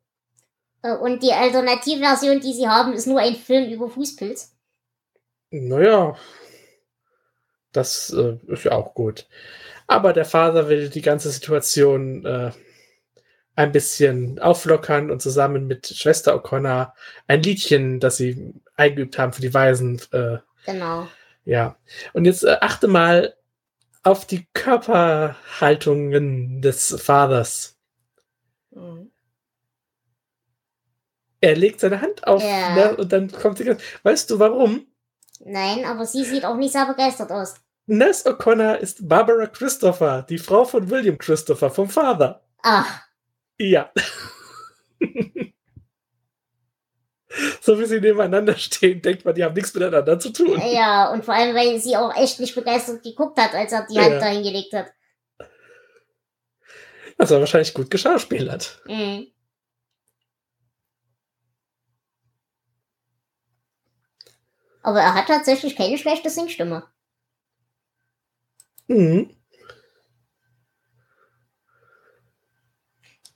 Äh, 0.84 0.94
und 0.94 1.24
die 1.24 1.32
Alternativversion, 1.32 2.42
die 2.42 2.54
sie 2.54 2.68
haben, 2.68 2.94
ist 2.94 3.08
nur 3.08 3.22
ein 3.22 3.34
Film 3.34 3.72
über 3.72 3.90
Fußpilz. 3.90 4.56
Naja, 5.50 6.16
das 7.72 8.12
äh, 8.16 8.38
ist 8.46 8.66
ja 8.66 8.74
auch 8.74 8.94
gut. 8.94 9.26
Aber 9.88 10.14
der 10.14 10.26
Vater 10.26 10.70
will 10.70 10.90
die 10.90 11.02
ganze 11.02 11.32
Situation 11.32 12.24
äh, 12.24 12.52
ein 13.56 13.72
bisschen 13.72 14.40
auflockern 14.40 15.12
und 15.12 15.22
zusammen 15.22 15.68
mit 15.68 15.88
Schwester 15.88 16.36
O'Connor 16.36 16.94
ein 17.28 17.44
Liedchen, 17.44 18.00
das 18.00 18.18
sie 18.18 18.54
eingeübt 18.76 19.20
haben 19.20 19.34
für 19.34 19.42
die 19.42 19.54
Weisen. 19.54 20.02
Äh, 20.12 20.38
genau. 20.66 21.08
Ja. 21.46 21.76
Und 22.14 22.26
jetzt 22.26 22.44
äh, 22.44 22.58
achte 22.62 22.88
mal 22.88 23.36
auf 24.02 24.26
die 24.26 24.48
Körperhaltungen 24.54 26.62
des 26.62 27.00
Vaters. 27.02 27.78
Mhm. 28.72 29.12
Er 31.42 31.56
legt 31.56 31.82
seine 31.82 32.02
Hand 32.02 32.26
auf 32.26 32.42
ja. 32.42 32.74
ne, 32.74 32.96
und 32.96 33.12
dann 33.12 33.32
kommt 33.32 33.58
sie. 33.58 33.76
Weißt 34.04 34.32
du 34.32 34.40
warum? 34.40 34.88
Nein, 35.46 35.84
aber 35.86 36.06
sie 36.06 36.24
sieht 36.24 36.46
auch 36.46 36.56
nicht 36.56 36.72
sehr 36.72 36.86
begeistert 36.86 37.32
aus. 37.32 37.56
Ness 37.86 38.26
O'Connor 38.26 38.76
ist 38.76 39.08
Barbara 39.10 39.48
Christopher, 39.48 40.24
die 40.24 40.38
Frau 40.38 40.64
von 40.64 40.90
William 40.90 41.18
Christopher, 41.18 41.70
vom 41.70 41.90
Vater. 41.90 42.42
Ach. 42.62 43.02
Ja. 43.60 43.92
so 47.62 47.80
wie 47.80 47.86
sie 47.86 48.00
nebeneinander 48.02 48.56
stehen, 48.58 49.02
denkt 49.02 49.26
man, 49.26 49.36
die 49.36 49.44
haben 49.44 49.54
nichts 49.54 49.74
miteinander 49.74 50.20
zu 50.20 50.32
tun. 50.32 50.62
Ja, 50.72 51.12
und 51.12 51.26
vor 51.26 51.34
allem, 51.34 51.56
weil 51.56 51.80
sie 51.80 51.96
auch 51.98 52.16
echt 52.16 52.40
nicht 52.40 52.56
begeistert 52.56 53.04
geguckt 53.04 53.40
hat, 53.40 53.54
als 53.54 53.72
er 53.72 53.88
die 53.90 54.00
Hand 54.00 54.14
ja. 54.14 54.20
dahin 54.20 54.44
gelegt 54.44 54.74
hat. 54.74 54.92
Das 57.18 57.30
war 57.32 57.40
wahrscheinlich 57.40 57.74
gut 57.74 57.90
geschauspielert. 57.90 58.82
Mhm. 58.86 59.28
Aber 64.82 65.00
er 65.00 65.14
hat 65.14 65.28
tatsächlich 65.28 65.76
keine 65.76 65.98
schlechte 65.98 66.30
Singstimme. 66.30 66.84
Mhm. 68.88 69.34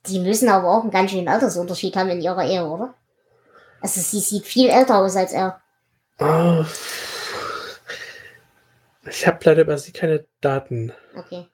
Die 0.07 0.19
müssen 0.19 0.49
aber 0.49 0.69
auch 0.69 0.81
einen 0.81 0.91
ganz 0.91 1.11
schönen 1.11 1.27
Altersunterschied 1.27 1.95
haben 1.95 2.09
in 2.09 2.21
ihrer 2.21 2.45
Ehe, 2.45 2.65
oder? 2.65 2.93
Also 3.81 4.01
sie 4.01 4.19
sieht 4.19 4.45
viel 4.45 4.69
älter 4.69 4.97
aus 4.97 5.15
als 5.15 5.33
er. 5.33 5.61
Oh. 6.19 6.65
Ich 9.09 9.25
habe 9.25 9.39
leider 9.43 9.61
über 9.61 9.77
sie 9.77 9.91
keine 9.91 10.25
Daten. 10.41 10.93
Okay. 11.15 11.47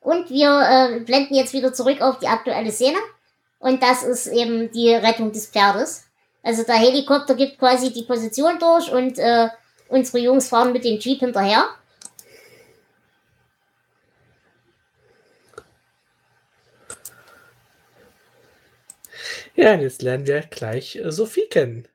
Und 0.00 0.30
wir 0.30 0.48
äh, 0.48 1.00
blenden 1.00 1.34
jetzt 1.34 1.52
wieder 1.52 1.72
zurück 1.72 2.00
auf 2.00 2.18
die 2.18 2.28
aktuelle 2.28 2.72
Szene. 2.72 2.98
Und 3.58 3.82
das 3.82 4.02
ist 4.02 4.26
eben 4.26 4.70
die 4.72 4.94
Rettung 4.94 5.32
des 5.32 5.46
Pferdes. 5.46 6.04
Also 6.42 6.62
der 6.62 6.76
Helikopter 6.76 7.34
gibt 7.34 7.58
quasi 7.58 7.92
die 7.92 8.04
Position 8.04 8.58
durch 8.58 8.90
und 8.90 9.18
äh, 9.18 9.48
unsere 9.88 10.18
Jungs 10.18 10.48
fahren 10.48 10.72
mit 10.72 10.84
dem 10.84 10.98
Jeep 10.98 11.20
hinterher. 11.20 11.64
Ja, 19.60 19.74
jetzt 19.74 20.00
lernen 20.00 20.26
wir 20.26 20.40
gleich 20.40 20.96
äh, 20.96 21.12
Sophie 21.12 21.46
kennen. 21.46 21.86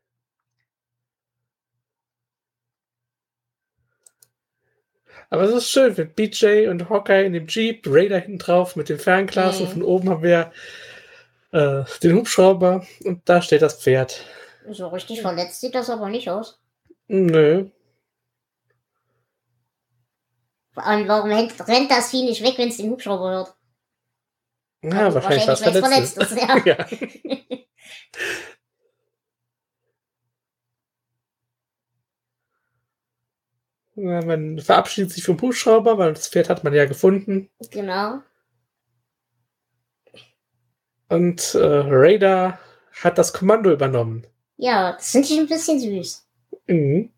Aber 5.32 5.42
es 5.42 5.52
ist 5.52 5.72
schön 5.72 5.96
mit 5.98 6.16
BJ 6.16 6.68
und 6.68 6.92
Hawkeye 6.92 7.26
in 7.26 7.34
dem 7.34 7.48
Jeep, 7.48 7.88
Raider 7.88 8.20
hinten 8.20 8.38
drauf 8.38 8.76
mit 8.76 8.88
dem 8.88 9.00
Fernglas 9.00 9.60
mhm. 9.60 9.66
und 9.66 9.72
von 9.74 9.82
oben 9.82 10.10
haben 10.12 10.22
wir 10.22 10.52
äh, 11.54 11.84
den 12.04 12.16
Hubschrauber 12.18 12.86
und 13.04 13.28
da 13.28 13.42
steht 13.42 13.64
das 13.64 13.82
Pferd. 13.82 14.24
So 14.70 14.90
richtig 14.90 15.22
verletzt 15.22 15.60
sieht 15.60 15.74
das 15.74 15.90
aber 15.90 16.10
nicht 16.10 16.30
aus. 16.30 16.60
Nö. 17.08 17.72
Und 20.76 21.08
warum 21.08 21.32
rennt 21.32 21.90
das 21.90 22.12
Vieh 22.12 22.26
nicht 22.26 22.44
weg, 22.44 22.60
wenn 22.60 22.70
es 22.70 22.78
den 22.78 22.92
Hubschrauber 22.92 23.32
hört? 23.32 23.55
Ja, 24.92 25.06
also 25.06 25.15
wahrscheinlich, 25.15 25.48
wahrscheinlich 25.48 25.84
was 25.84 25.92
verletzt 25.92 26.18
ist. 26.18 26.38
Ja. 26.42 26.58
ja. 26.65 26.77
ja. 34.20 34.25
Man 34.25 34.60
verabschiedet 34.60 35.12
sich 35.12 35.24
vom 35.24 35.42
Hubschrauber, 35.42 35.98
weil 35.98 36.13
das 36.13 36.27
Pferd 36.27 36.50
hat 36.50 36.63
man 36.63 36.74
ja 36.74 36.86
gefunden. 36.86 37.50
Genau. 37.72 38.20
Und 41.08 41.56
äh, 41.56 41.60
Raider 41.63 42.60
hat 43.04 43.18
das 43.18 43.34
Kommando 43.34 43.72
übernommen. 43.72 44.25
Ja, 44.58 44.94
das 44.94 45.12
finde 45.12 45.27
ich 45.27 45.39
ein 45.39 45.48
bisschen 45.48 45.80
süß. 45.80 46.27
Mhm. 46.68 47.12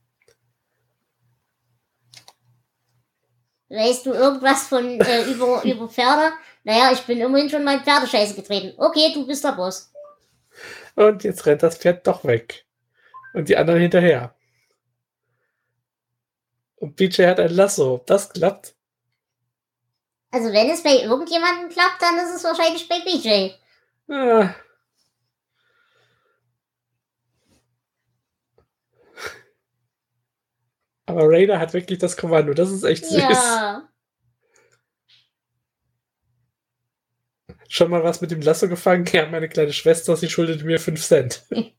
Weißt 3.69 4.05
du 4.05 4.13
irgendwas 4.13 4.67
von 4.67 4.99
äh, 5.01 5.23
über, 5.31 5.63
über 5.63 5.89
Pferde? 5.89 6.33
Naja, 6.63 6.91
ich 6.91 7.01
bin 7.01 7.19
immerhin 7.19 7.49
schon 7.49 7.63
mal 7.63 7.81
Pferdescheiße 7.81 8.35
getreten. 8.35 8.73
Okay, 8.77 9.11
du 9.13 9.25
bist 9.25 9.43
der 9.43 9.51
Boss. 9.51 9.91
Und 10.95 11.23
jetzt 11.23 11.45
rennt 11.45 11.63
das 11.63 11.77
Pferd 11.77 12.07
doch 12.07 12.23
weg. 12.23 12.65
Und 13.33 13.49
die 13.49 13.57
anderen 13.57 13.79
hinterher. 13.79 14.33
Und 16.77 16.95
BJ 16.95 17.23
hat 17.23 17.39
ein 17.39 17.53
Lasso. 17.53 18.01
Das 18.05 18.29
klappt. 18.29 18.75
Also 20.31 20.51
wenn 20.51 20.69
es 20.69 20.83
bei 20.83 21.01
irgendjemandem 21.03 21.69
klappt, 21.69 22.01
dann 22.01 22.17
ist 22.17 22.35
es 22.35 22.43
wahrscheinlich 22.43 22.87
bei 22.87 22.99
BJ. 22.99 23.51
Ah. 24.11 24.55
Aber 31.07 31.23
Raider 31.27 31.59
hat 31.59 31.73
wirklich 31.73 31.97
das 31.99 32.15
Kommando. 32.15 32.53
Das 32.53 32.69
ist 32.69 32.83
echt 32.83 33.05
süß. 33.05 33.17
Ja. 33.17 33.89
schon 37.69 37.89
mal 37.89 38.03
was 38.03 38.21
mit 38.21 38.31
dem 38.31 38.41
Lasso 38.41 38.67
gefangen? 38.67 39.05
Ja, 39.11 39.27
meine 39.27 39.49
kleine 39.49 39.73
Schwester, 39.73 40.15
sie 40.15 40.29
schuldete 40.29 40.65
mir 40.65 40.79
5 40.79 41.03
Cent. 41.03 41.43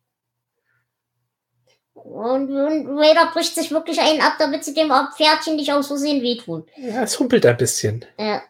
Und, 1.95 2.51
und 2.51 2.99
Raider 2.99 3.31
bricht 3.33 3.55
sich 3.55 3.71
wirklich 3.71 4.01
einen 4.01 4.23
ab, 4.23 4.37
damit 4.39 4.65
sie 4.65 4.73
dem 4.73 4.91
Pferdchen 5.15 5.57
nicht 5.57 5.71
aus 5.73 5.89
Versehen 5.89 6.23
wehtun. 6.23 6.67
Ja, 6.77 7.03
es 7.03 7.21
humpelt 7.21 7.45
ein 7.45 7.57
bisschen. 7.57 8.05
Ja. 8.19 8.43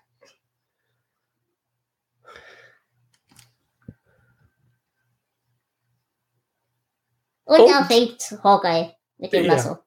Und, 7.45 7.61
und 7.61 7.71
er 7.71 7.85
fängt 7.85 8.23
Hawkeye. 8.45 8.95
Mit 9.19 9.33
dem 9.33 9.45
Ja. 9.45 9.55
Lasso. 9.55 9.79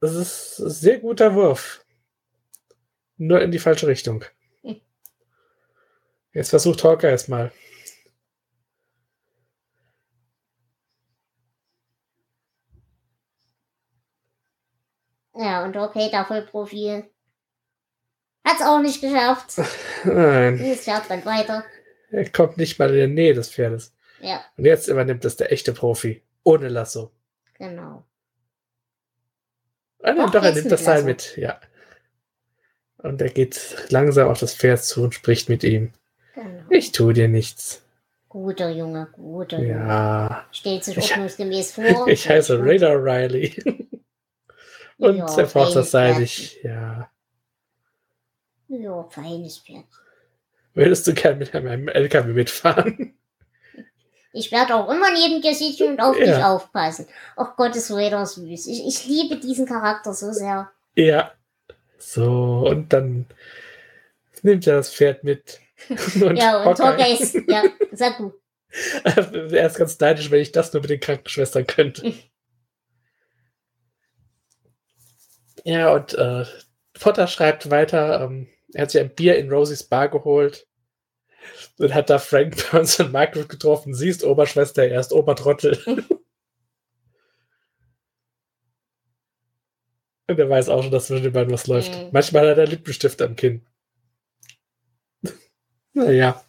Das 0.00 0.14
ist 0.14 0.58
ein 0.60 0.70
sehr 0.70 0.98
guter 1.00 1.34
Wurf. 1.34 1.84
Nur 3.16 3.40
in 3.42 3.50
die 3.50 3.58
falsche 3.58 3.86
Richtung. 3.88 4.24
Hm. 4.62 4.80
Jetzt 6.32 6.50
versucht 6.50 6.84
Hawker 6.84 7.10
erstmal. 7.10 7.52
Ja, 15.34 15.64
und 15.64 15.76
okay, 15.76 16.10
der 16.10 16.24
Vollprofi 16.24 17.04
hat's 18.44 18.62
auch 18.62 18.80
nicht 18.80 19.00
geschafft. 19.00 19.54
Nein, 20.04 20.56
Dieses 20.56 20.84
Pferd 20.84 21.08
rennt 21.10 21.26
weiter. 21.26 21.64
er 22.10 22.28
kommt 22.30 22.56
nicht 22.56 22.78
mal 22.78 22.90
in 22.90 22.96
der 22.96 23.08
Nähe 23.08 23.34
des 23.34 23.50
Pferdes. 23.50 23.94
Ja, 24.20 24.44
Und 24.56 24.64
jetzt 24.64 24.88
übernimmt 24.88 25.24
es 25.24 25.36
der 25.36 25.52
echte 25.52 25.72
Profi. 25.72 26.22
Ohne 26.42 26.68
Lasso. 26.68 27.12
genau. 27.54 28.04
Ah, 30.02 30.26
Doch, 30.30 30.42
er 30.44 30.52
nimmt 30.54 30.70
das 30.70 30.84
Seil 30.84 31.02
mit, 31.02 31.36
ja. 31.36 31.60
Und 32.98 33.20
er 33.22 33.30
geht 33.30 33.86
langsam 33.90 34.28
auf 34.28 34.40
das 34.40 34.54
Pferd 34.54 34.84
zu 34.84 35.02
und 35.04 35.14
spricht 35.14 35.48
mit 35.48 35.62
ihm. 35.64 35.92
genau. 36.34 36.48
Ich 36.70 36.92
tu 36.92 37.12
dir 37.12 37.28
nichts. 37.28 37.82
Guter 38.28 38.70
Junge, 38.70 39.08
guter 39.12 39.58
Junge. 39.58 39.70
Ja, 39.70 40.46
Stellt 40.52 40.84
sich 40.84 40.96
Ich- 40.96 41.10
ordnungsgemäß 41.12 41.72
vor. 41.72 41.84
ich 42.08 42.28
heiße 42.28 42.58
Radar 42.60 42.96
Riley. 43.02 43.56
Und 44.98 45.16
Ja, 45.16 45.36
er 45.38 45.46
braucht 45.46 45.76
das 45.76 45.92
Seil 45.92 46.18
nicht. 46.18 46.62
Ja. 46.64 47.08
Ja, 48.68 49.04
feines 49.10 49.58
Pferd. 49.58 49.84
Würdest 50.74 51.06
du 51.06 51.14
gern 51.14 51.38
mit 51.38 51.54
einem 51.54 51.88
LKW 51.88 52.32
mitfahren? 52.32 53.14
Ich 54.32 54.52
werde 54.52 54.74
auch 54.74 54.90
immer 54.90 55.10
neben 55.12 55.40
dir 55.40 55.54
sitzen 55.54 55.88
und 55.88 56.00
auf 56.00 56.18
Ja. 56.18 56.24
dich 56.26 56.44
aufpassen. 56.44 57.06
Ach 57.36 57.56
Gott, 57.56 57.74
ist 57.74 57.90
Raider 57.90 58.24
süß. 58.26 58.66
Ich, 58.66 58.86
ich 58.86 59.06
liebe 59.06 59.36
diesen 59.36 59.66
Charakter 59.66 60.12
so 60.12 60.32
sehr. 60.32 60.70
Ja. 60.94 61.32
So, 61.98 62.66
und 62.68 62.92
dann 62.92 63.26
nimmt 64.42 64.66
er 64.66 64.76
das 64.76 64.92
Pferd 64.94 65.24
mit. 65.24 65.58
Und 65.88 66.36
ja, 66.36 66.62
und 66.64 66.78
Hawkeye- 66.80 67.18
ist, 67.20 67.34
ja, 67.48 67.62
sag 67.92 68.18
du. 68.18 68.32
er 69.04 69.66
ist 69.66 69.78
ganz 69.78 69.98
neidisch, 69.98 70.30
wenn 70.30 70.40
ich 70.40 70.52
das 70.52 70.72
nur 70.72 70.82
mit 70.82 70.90
den 70.90 71.00
Krankenschwestern 71.00 71.66
könnte. 71.66 72.12
ja, 75.64 75.92
und 75.92 76.14
äh, 76.14 76.44
Potter 76.94 77.26
schreibt 77.26 77.70
weiter, 77.70 78.22
ähm, 78.22 78.48
er 78.74 78.82
hat 78.82 78.90
sich 78.90 79.00
ein 79.00 79.14
Bier 79.14 79.38
in 79.38 79.50
Rosies 79.50 79.84
Bar 79.84 80.08
geholt 80.08 80.66
und 81.78 81.94
hat 81.94 82.10
da 82.10 82.18
Frank 82.18 82.56
Burns 82.70 82.98
und 83.00 83.12
Margaret 83.12 83.48
getroffen. 83.48 83.94
Sie 83.94 84.08
ist 84.08 84.24
Oberschwester, 84.24 84.84
er 84.84 85.00
ist 85.00 85.12
Obertrottel. 85.12 85.78
und 90.28 90.38
er 90.38 90.48
weiß 90.50 90.68
auch 90.68 90.82
schon, 90.82 90.92
dass 90.92 91.06
zwischen 91.06 91.24
den 91.24 91.32
beiden 91.32 91.52
was 91.52 91.66
läuft. 91.66 91.92
Mhm. 91.94 92.10
Manchmal 92.12 92.50
hat 92.50 92.58
er 92.58 92.66
Lippenstift 92.66 93.22
am 93.22 93.34
Kinn. 93.36 93.66
naja. 95.94 96.44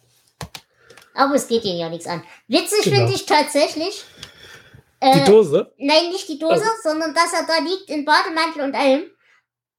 Aber 1.14 1.34
es 1.34 1.48
geht 1.48 1.64
ihn 1.64 1.78
ja 1.78 1.88
nichts 1.88 2.06
an. 2.06 2.22
Witzig 2.46 2.84
Genau. 2.84 2.96
finde 2.98 3.12
ich 3.14 3.26
tatsächlich. 3.26 4.04
Die 5.02 5.06
Äh, 5.20 5.24
Dose? 5.24 5.72
nein, 5.78 6.10
nicht 6.10 6.28
die 6.28 6.38
Dose, 6.38 6.54
Also- 6.62 6.66
sondern 6.82 7.14
dass 7.14 7.32
er 7.32 7.46
da 7.46 7.58
liegt 7.58 7.88
in 7.88 8.04
Bademantel 8.04 8.62
und 8.62 8.74
allem. 8.74 9.10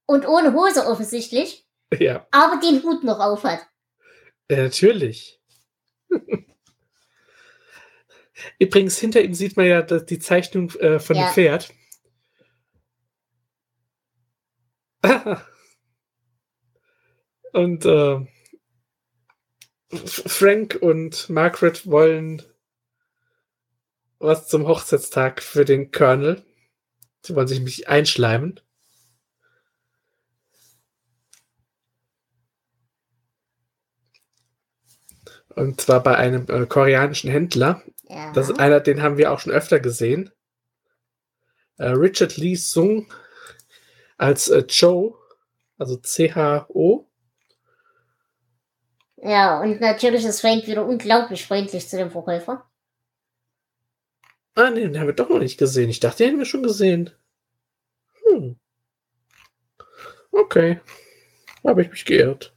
Und 0.06 0.26
ohne 0.26 0.52
Hose 0.52 0.84
offensichtlich. 0.86 1.64
Ja. 1.96 2.26
Aber 2.32 2.56
den 2.60 2.82
Hut 2.82 3.04
noch 3.04 3.20
auf 3.20 3.44
hat. 3.44 3.60
Ja, 4.52 4.64
natürlich. 4.64 5.40
Übrigens, 8.58 8.98
hinter 8.98 9.22
ihm 9.22 9.32
sieht 9.32 9.56
man 9.56 9.64
ja 9.64 9.80
die 9.80 10.18
Zeichnung 10.18 10.68
äh, 10.72 10.98
von 10.98 11.16
Ja. 11.16 11.24
dem 11.24 11.32
Pferd. 11.32 11.72
Und 17.54 17.86
äh, 17.86 18.26
Frank 19.94 20.78
und 20.82 21.30
Margaret 21.30 21.86
wollen 21.86 22.42
was 24.18 24.48
zum 24.48 24.66
Hochzeitstag 24.68 25.42
für 25.42 25.64
den 25.64 25.90
Colonel. 25.90 26.44
Sie 27.22 27.34
wollen 27.34 27.48
sich 27.48 27.60
mich 27.60 27.88
einschleimen. 27.88 28.60
Und 35.54 35.80
zwar 35.80 36.02
bei 36.02 36.16
einem 36.16 36.46
äh, 36.48 36.66
koreanischen 36.66 37.30
Händler. 37.30 37.82
Ja. 38.08 38.32
Das 38.32 38.48
ist 38.48 38.58
einer, 38.58 38.80
den 38.80 39.02
haben 39.02 39.16
wir 39.16 39.32
auch 39.32 39.40
schon 39.40 39.52
öfter 39.52 39.80
gesehen. 39.80 40.30
Äh, 41.78 41.88
Richard 41.88 42.36
Lee 42.36 42.54
Sung 42.54 43.12
als 44.18 44.48
äh, 44.48 44.64
Joe, 44.68 45.14
also 45.78 45.96
C-H-O. 45.96 47.08
ja, 49.16 49.60
und 49.60 49.80
natürlich 49.80 50.24
ist 50.24 50.40
Frank 50.40 50.66
wieder 50.66 50.86
unglaublich 50.86 51.46
freundlich 51.46 51.88
zu 51.88 51.96
dem 51.96 52.10
Verkäufer. 52.10 52.64
Ah, 54.54 54.70
nee, 54.70 54.82
den 54.82 54.98
haben 54.98 55.06
wir 55.06 55.14
doch 55.14 55.30
noch 55.30 55.38
nicht 55.38 55.58
gesehen. 55.58 55.88
Ich 55.88 56.00
dachte, 56.00 56.18
den 56.18 56.28
hätten 56.28 56.38
wir 56.38 56.44
schon 56.44 56.62
gesehen. 56.62 57.10
Hm. 58.26 58.56
Okay. 60.30 60.80
Habe 61.66 61.82
ich 61.82 61.90
mich 61.90 62.04
geirrt. 62.04 62.54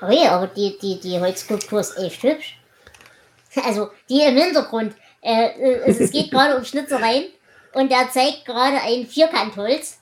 Oh 0.00 0.10
ja, 0.10 0.36
aber 0.36 0.46
die, 0.48 0.78
die, 0.78 1.00
die 1.00 1.18
Holzskulptur 1.18 1.80
ist 1.80 1.96
echt 1.98 2.22
hübsch. 2.22 2.54
Also, 3.64 3.90
die 4.08 4.20
im 4.20 4.36
Hintergrund. 4.36 4.94
Äh, 5.20 5.46
äh, 5.46 5.82
es, 5.86 5.98
es 5.98 6.12
geht 6.12 6.30
gerade 6.30 6.56
um 6.56 6.64
Schnitzereien 6.64 7.24
und 7.72 7.90
er 7.90 8.08
zeigt 8.10 8.44
gerade 8.44 8.80
ein 8.80 9.06
Vierkantholz 9.06 9.98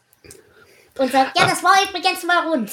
und 0.98 1.10
sagt, 1.10 1.38
ja, 1.38 1.46
das 1.46 1.62
war 1.62 1.74
übrigens 1.88 2.22
mal 2.24 2.48
rund. 2.48 2.70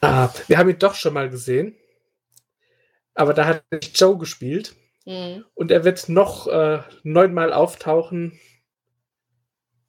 Ah, 0.00 0.28
wir 0.46 0.58
haben 0.58 0.68
ihn 0.68 0.78
doch 0.78 0.94
schon 0.94 1.14
mal 1.14 1.30
gesehen. 1.30 1.74
Aber 3.14 3.32
da 3.32 3.46
hat 3.46 3.64
Joe 3.94 4.18
gespielt. 4.18 4.76
Hm. 5.04 5.44
Und 5.54 5.70
er 5.70 5.84
wird 5.84 6.08
noch 6.08 6.46
äh, 6.48 6.80
neunmal 7.02 7.52
auftauchen. 7.52 8.38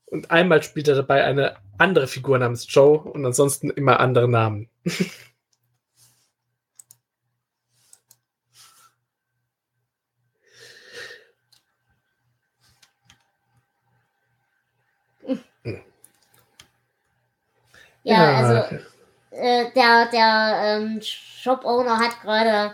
Und 0.10 0.32
einmal 0.32 0.64
spielt 0.64 0.88
er 0.88 0.96
dabei 0.96 1.24
eine 1.24 1.58
andere 1.78 2.08
Figur 2.08 2.38
namens 2.38 2.66
Joe 2.70 3.00
und 3.00 3.26
ansonsten 3.26 3.70
immer 3.70 4.00
andere 4.00 4.28
Namen. 4.28 4.70
Ja, 18.08 18.38
also 18.38 18.78
äh, 19.32 19.70
der, 19.76 20.06
der 20.10 20.60
ähm, 20.64 21.02
Shop-Owner 21.02 22.00
hat 22.00 22.22
gerade 22.22 22.74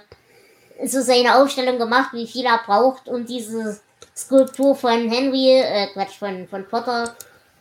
so 0.85 1.01
seine 1.01 1.37
Aufstellung 1.37 1.79
gemacht, 1.79 2.13
wie 2.13 2.27
viel 2.27 2.45
er 2.45 2.61
braucht, 2.63 3.07
um 3.07 3.25
diese 3.25 3.79
Skulptur 4.15 4.75
von 4.75 5.09
Henry, 5.09 5.59
äh, 5.59 5.87
Quatsch, 5.93 6.17
von, 6.17 6.47
von 6.47 6.67
Potter 6.67 7.15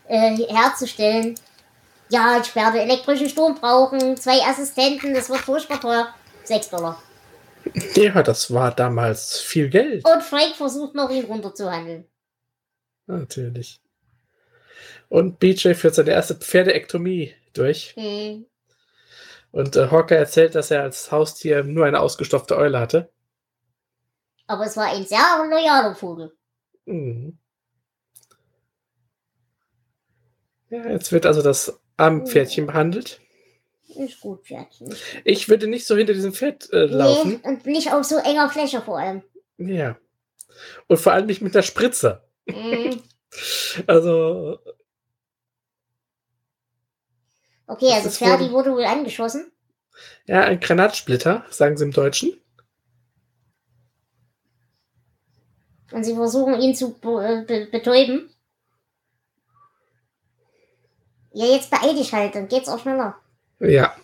äh, 0.08 0.36
herzustellen. 0.36 1.34
Ja, 2.10 2.38
ich 2.40 2.54
werde 2.54 2.80
elektrischen 2.80 3.28
Strom 3.28 3.54
brauchen, 3.54 4.16
zwei 4.16 4.40
Assistenten, 4.42 5.14
das 5.14 5.30
wird 5.30 5.40
furchtbar 5.40 5.80
teuer. 5.80 6.14
6 6.44 6.70
Dollar. 6.70 7.02
Ja, 7.94 8.22
das 8.22 8.52
war 8.52 8.74
damals 8.74 9.38
viel 9.38 9.70
Geld. 9.70 10.04
Und 10.04 10.22
Frank 10.22 10.56
versucht 10.56 10.94
noch, 10.94 11.10
ihn 11.10 11.24
runterzuhandeln. 11.24 12.04
Natürlich. 13.06 13.80
Und 15.08 15.38
BJ 15.38 15.74
führt 15.74 15.94
seine 15.94 16.10
erste 16.10 16.34
Pferdeektomie 16.34 17.34
durch. 17.52 17.94
Hm. 17.96 18.46
Und 19.52 19.76
äh, 19.76 19.90
Hawker 19.90 20.16
erzählt, 20.16 20.54
dass 20.54 20.70
er 20.70 20.82
als 20.82 21.12
Haustier 21.12 21.62
nur 21.62 21.84
eine 21.84 22.00
ausgestopfte 22.00 22.56
Eule 22.56 22.80
hatte. 22.80 23.10
Aber 24.46 24.64
es 24.64 24.76
war 24.76 24.86
ein 24.86 25.06
sehr 25.06 25.46
loyaler 25.48 25.94
Vogel. 25.94 26.32
Mhm. 26.86 27.38
Ja, 30.68 30.88
jetzt 30.88 31.12
wird 31.12 31.26
also 31.26 31.42
das 31.42 31.78
arme 31.96 32.26
Pferdchen 32.26 32.66
behandelt. 32.66 33.20
Ist 33.94 34.20
gut, 34.20 34.46
Pferdchen. 34.46 34.94
Ich 35.24 35.48
würde 35.48 35.66
nicht 35.66 35.86
so 35.86 35.96
hinter 35.96 36.14
diesem 36.14 36.32
Pferd 36.32 36.72
äh, 36.72 36.86
laufen. 36.86 37.40
Nee, 37.42 37.48
und 37.48 37.66
nicht 37.66 37.92
auf 37.92 38.04
so 38.04 38.16
enger 38.16 38.48
Fläche 38.48 38.80
vor 38.80 38.98
allem. 38.98 39.22
Ja. 39.58 39.98
Und 40.86 40.98
vor 40.98 41.12
allem 41.12 41.26
nicht 41.26 41.42
mit 41.42 41.54
der 41.54 41.62
Spritze. 41.62 42.22
Hm. 42.48 43.02
Also, 43.86 44.58
Okay, 47.66 47.90
also 47.94 48.10
Ferdi 48.10 48.50
wurde 48.50 48.72
wohl 48.72 48.84
angeschossen. 48.84 49.50
ja, 50.26 50.42
ein 50.42 50.60
Granatsplitter, 50.60 51.46
sagen 51.48 51.78
sie 51.78 51.84
im 51.84 51.92
Deutschen. 51.92 52.38
Und 55.92 56.04
sie 56.04 56.14
versuchen 56.14 56.60
ihn 56.60 56.74
zu 56.74 56.94
be 56.98 57.08
äh, 57.24 57.44
be 57.44 57.66
betäuben. 57.70 58.28
Ja, 61.32 61.46
jetzt 61.46 61.70
beeil 61.70 61.94
dich 61.94 62.12
halt, 62.12 62.34
dann 62.34 62.48
geht's 62.48 62.68
auch 62.68 62.78
schneller. 62.78 63.16
Ja. 63.58 63.94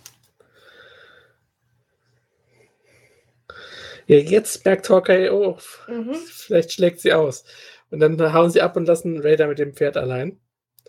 Ja, 4.07 4.17
jetzt 4.17 4.65
merkt 4.65 4.89
Hawkeye, 4.89 5.29
oh, 5.31 5.59
Mhm. 5.87 6.15
vielleicht 6.15 6.73
schlägt 6.73 7.01
sie 7.01 7.13
aus. 7.13 7.45
Und 7.91 8.01
dann 8.01 8.33
hauen 8.33 8.51
sie 8.51 8.63
ab 8.63 8.77
und 8.77 8.87
lassen 8.87 9.21
Raider 9.21 9.47
mit 9.47 9.59
dem 9.59 9.75
Pferd 9.75 9.97
allein. 9.99 10.41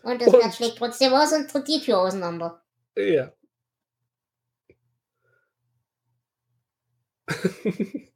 Und 0.04 0.22
das 0.22 0.30
Und- 0.30 0.40
Pferd 0.42 0.56
schlägt 0.56 0.78
trotzdem 0.78 1.14
aus 1.14 1.34
und 1.34 1.50
tritt 1.52 1.68
die 1.68 1.82
Tür 1.82 2.00
auseinander. 2.00 2.62
Ja. 2.98 3.34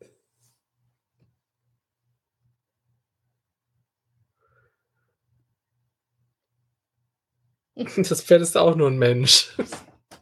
Das 7.97 8.21
Pferd 8.21 8.41
ist 8.41 8.57
auch 8.57 8.75
nur 8.75 8.89
ein 8.89 8.97
Mensch. 8.97 9.55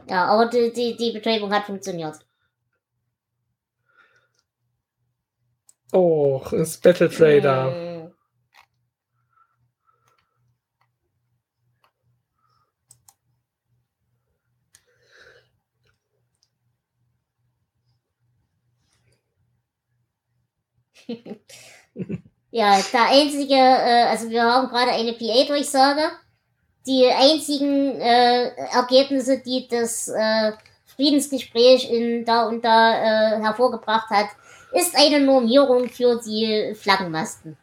Ja, 0.07 0.25
aber 0.25 0.47
die, 0.47 0.71
die, 0.71 0.95
die 0.95 1.11
Betäubung 1.11 1.53
hat 1.53 1.65
funktioniert. 1.65 2.17
Oh, 5.93 6.41
das 6.51 6.77
Battle 6.77 7.09
Trader. 7.09 7.71
Mm. 7.71 7.91
Ja, 22.53 22.81
der 22.91 23.05
einzige, 23.05 23.53
äh, 23.53 24.07
also 24.09 24.29
wir 24.29 24.43
haben 24.43 24.67
gerade 24.67 24.91
eine 24.91 25.13
PA-Durchsage. 25.13 26.01
Die 26.87 27.07
einzigen 27.07 27.99
äh, 27.99 28.49
Ergebnisse, 28.73 29.39
die 29.39 29.67
das 29.67 30.07
äh, 30.07 30.53
Friedensgespräch 30.95 31.91
in 31.91 32.25
da 32.25 32.47
und 32.47 32.65
da 32.65 32.93
äh, 32.93 33.41
hervorgebracht 33.41 34.09
hat, 34.09 34.27
ist 34.73 34.95
eine 34.95 35.19
Normierung 35.19 35.89
für 35.89 36.19
die 36.25 36.73
Flaggenmasten. 36.75 37.57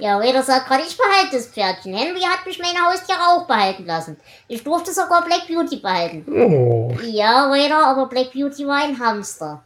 Ja, 0.00 0.16
Raider 0.18 0.42
sagt 0.42 0.66
gerade, 0.66 0.82
ich 0.82 0.96
behalte 0.96 1.36
das 1.36 1.46
Pferdchen. 1.48 1.94
Henry 1.94 2.20
hat 2.22 2.44
mich 2.46 2.58
meine 2.58 2.78
Haustiere 2.80 3.18
auch 3.28 3.46
behalten 3.46 3.84
lassen. 3.86 4.16
Ich 4.48 4.64
durfte 4.64 4.92
sogar 4.92 5.24
Black 5.24 5.46
Beauty 5.46 5.76
behalten. 5.76 6.24
Oh, 6.32 6.96
Ja, 7.02 7.48
Raider, 7.48 7.86
aber 7.86 8.06
Black 8.06 8.32
Beauty 8.32 8.66
war 8.66 8.82
ein 8.82 8.98
Hamster. 8.98 9.62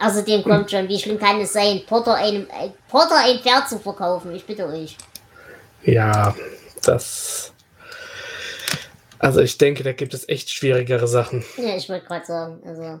Außerdem 0.00 0.44
kommt 0.44 0.70
schon, 0.70 0.88
wie 0.88 0.98
schlimm 0.98 1.18
kann 1.18 1.40
es 1.40 1.52
sein, 1.52 1.82
Potter, 1.86 2.14
einem, 2.14 2.42
äh, 2.42 2.70
Potter 2.88 3.16
ein 3.18 3.40
Pferd 3.40 3.68
zu 3.68 3.78
verkaufen? 3.78 4.32
Ich 4.34 4.44
bitte 4.46 4.66
euch. 4.66 4.96
ja, 5.82 6.34
das. 6.84 7.52
Also 9.18 9.40
ich 9.40 9.58
denke, 9.58 9.82
da 9.82 9.92
gibt 9.92 10.14
es 10.14 10.28
echt 10.28 10.48
schwierigere 10.50 11.08
Sachen. 11.08 11.44
Ja, 11.56 11.74
ich 11.76 11.88
wollte 11.88 12.06
gerade 12.06 12.24
sagen, 12.24 12.62
also. 12.64 13.00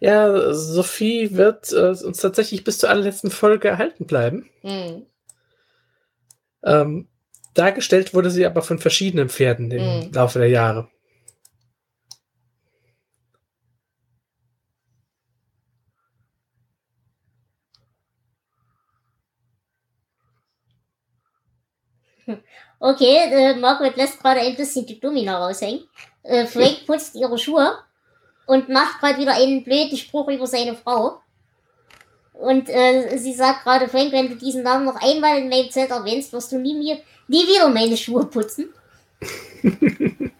Ja, 0.00 0.54
Sophie 0.54 1.36
wird 1.36 1.72
äh, 1.72 1.88
uns 2.04 2.18
tatsächlich 2.18 2.64
bis 2.64 2.78
zur 2.78 2.90
allerletzten 2.90 3.30
Folge 3.30 3.68
erhalten 3.68 4.06
bleiben. 4.06 4.48
Hm. 4.62 5.06
Ähm, 6.64 7.08
dargestellt 7.54 8.14
wurde 8.14 8.30
sie 8.30 8.46
aber 8.46 8.62
von 8.62 8.78
verschiedenen 8.78 9.28
Pferden 9.28 9.70
im 9.70 10.06
Mhm. 10.08 10.12
Laufe 10.12 10.38
der 10.38 10.48
Jahre. 10.48 10.88
Okay, 22.78 23.16
äh, 23.30 23.54
Margaret 23.56 23.96
lässt 23.96 24.20
gerade 24.20 24.40
ein 24.40 24.56
bisschen 24.56 24.84
die 24.86 25.00
Domina 25.00 25.38
raushängen. 25.38 25.88
Äh, 26.22 26.46
Frank 26.46 26.86
putzt 26.86 27.14
ihre 27.14 27.38
Schuhe 27.38 27.78
und 28.46 28.68
macht 28.68 29.00
gerade 29.00 29.18
wieder 29.18 29.34
einen 29.34 29.64
blöden 29.64 29.98
Spruch 29.98 30.28
über 30.28 30.46
seine 30.46 30.74
Frau. 30.74 31.20
Und 32.32 32.68
äh, 32.68 33.16
sie 33.16 33.32
sagt 33.34 33.64
gerade, 33.64 33.88
Frank, 33.88 34.12
wenn 34.12 34.28
du 34.28 34.36
diesen 34.36 34.62
Namen 34.62 34.84
noch 34.84 35.00
einmal 35.02 35.38
in 35.38 35.48
meinem 35.48 35.70
Zelt 35.70 35.90
erwähnst, 35.90 36.32
wirst 36.32 36.52
du 36.52 36.58
nie, 36.58 36.74
mir, 36.74 36.98
nie 37.28 37.46
wieder 37.46 37.68
meine 37.68 37.96
Schuhe 37.96 38.26
putzen. 38.26 38.68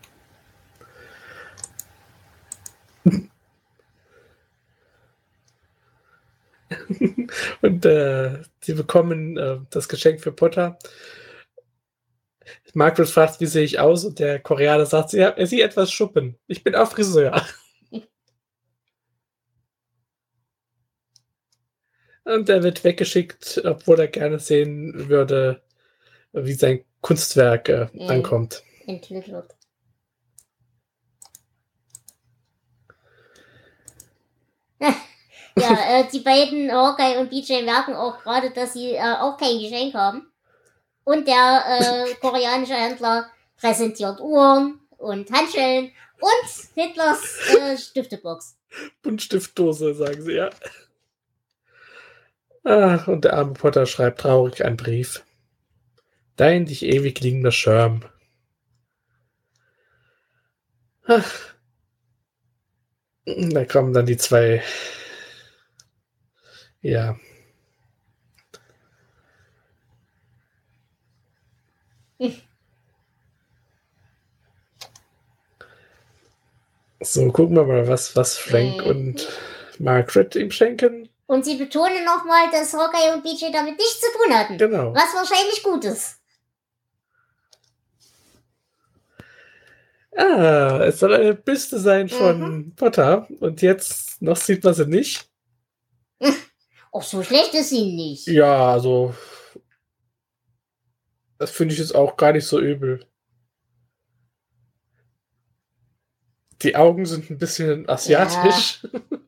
Und 7.63 7.85
äh, 7.85 8.43
sie 8.61 8.75
bekommen 8.75 9.37
äh, 9.37 9.59
das 9.71 9.89
Geschenk 9.89 10.21
für 10.21 10.33
Potter. 10.33 10.79
Margaret 12.75 13.09
fragt, 13.09 13.41
wie 13.41 13.47
sehe 13.47 13.65
ich 13.65 13.79
aus? 13.81 14.05
Und 14.05 14.19
der 14.19 14.39
Koreaner 14.39 14.85
sagt, 14.87 15.11
sie, 15.11 15.19
er 15.19 15.47
sieht 15.47 15.63
etwas 15.63 15.91
Schuppen. 15.91 16.37
Ich 16.47 16.63
bin 16.63 16.75
auch 16.75 16.91
Friseur. 16.91 17.43
Und 22.27 22.49
er 22.49 22.63
wird 22.65 22.83
weggeschickt, 22.83 23.63
obwohl 23.65 24.01
er 24.01 24.09
gerne 24.09 24.41
sehen 24.41 25.09
würde, 25.09 25.63
wie 26.33 26.55
sein 26.55 26.85
Kunstwerk 27.01 27.69
äh, 27.69 27.87
Mhm. 27.93 28.11
ankommt. 28.11 28.65
Wird. 28.85 29.55
ja, 35.57 36.01
äh, 36.01 36.05
die 36.13 36.19
beiden, 36.21 36.71
Hawkeye 36.73 37.19
und 37.21 37.31
BJ, 37.31 37.63
merken 37.63 37.95
auch 37.95 38.21
gerade, 38.23 38.51
dass 38.51 38.73
sie 38.73 38.93
äh, 38.95 39.15
auch 39.21 39.37
kein 39.37 39.59
Geschenk 39.61 39.95
haben. 39.95 40.31
Und 41.05 41.29
der 41.29 41.65
äh, 41.81 42.15
koreanische 42.21 42.75
Händler 42.75 43.31
präsentiert 43.57 44.21
Uhren 44.21 44.81
und 44.99 45.31
Handschellen 45.31 45.93
und 46.21 46.51
Hitlers 46.75 47.39
äh, 47.57 47.79
Stiftebox. 47.79 48.57
Buntstiftdose, 49.03 49.95
sagen 49.95 50.23
sie, 50.23 50.33
ja. 50.33 50.51
Ach, 52.67 53.09
und 53.09 53.25
der 53.25 53.33
arme 53.33 53.55
Potter 53.55 53.87
schreibt 53.87 54.21
traurig 54.21 54.63
einen 54.63 54.77
Brief. 54.77 55.25
Dein 56.37 56.65
dich 56.65 56.83
ewig 56.83 57.21
liegender 57.21 57.53
Schirm. 57.53 58.01
Ach. 61.09 61.55
Da 63.27 63.65
kommen 63.67 63.93
dann 63.93 64.07
die 64.07 64.17
zwei. 64.17 64.63
Ja. 66.83 67.17
So, 77.03 77.33
gucken 77.33 77.57
wir 77.57 77.65
mal, 77.65 77.89
was, 77.89 78.17
was 78.17 78.37
Frank 78.37 78.85
Mhm. 78.85 78.91
und 78.91 79.29
Margaret 79.79 80.37
ihm 80.37 80.51
schenken. 80.51 81.09
Und 81.27 81.45
sie 81.45 81.57
betonen 81.57 82.05
nochmal, 82.05 82.51
dass 82.53 82.73
Hawkeye 82.73 83.15
und 83.15 83.23
BJ 83.23 83.51
damit 83.53 83.77
nichts 83.77 84.01
zu 84.01 84.07
tun 84.17 84.35
hatten. 84.35 84.59
Genau. 84.59 84.95
Was 84.95 85.15
wahrscheinlich 85.15 85.63
gut 85.63 85.85
ist. 85.85 86.21
Ah, 90.17 90.85
es 90.85 91.01
soll 91.01 91.15
eine 91.15 91.35
Büste 91.35 91.79
sein 91.79 92.09
von 92.09 92.75
Potter. 92.75 93.27
Und 93.41 93.61
jetzt 93.61 94.23
noch 94.23 94.37
sieht 94.37 94.65
man 94.65 94.73
sie 94.73 94.87
nicht. 94.87 95.29
Auch 96.93 97.03
so 97.03 97.23
schlecht 97.23 97.53
ist 97.55 97.71
sie 97.71 97.95
nicht. 97.95 98.27
Ja, 98.29 98.73
also. 98.73 99.15
Das 101.39 101.51
finde 101.51 101.75
ich 101.75 101.81
jetzt 101.81 101.95
auch 101.95 102.17
gar 102.17 102.33
nicht 102.33 102.47
so 102.47 102.59
übel. 102.59 103.05
Die 106.63 106.75
Augen 106.75 107.05
sind 107.05 107.29
ein 107.29 107.37
bisschen 107.37 107.87
asiatisch. 107.87 108.87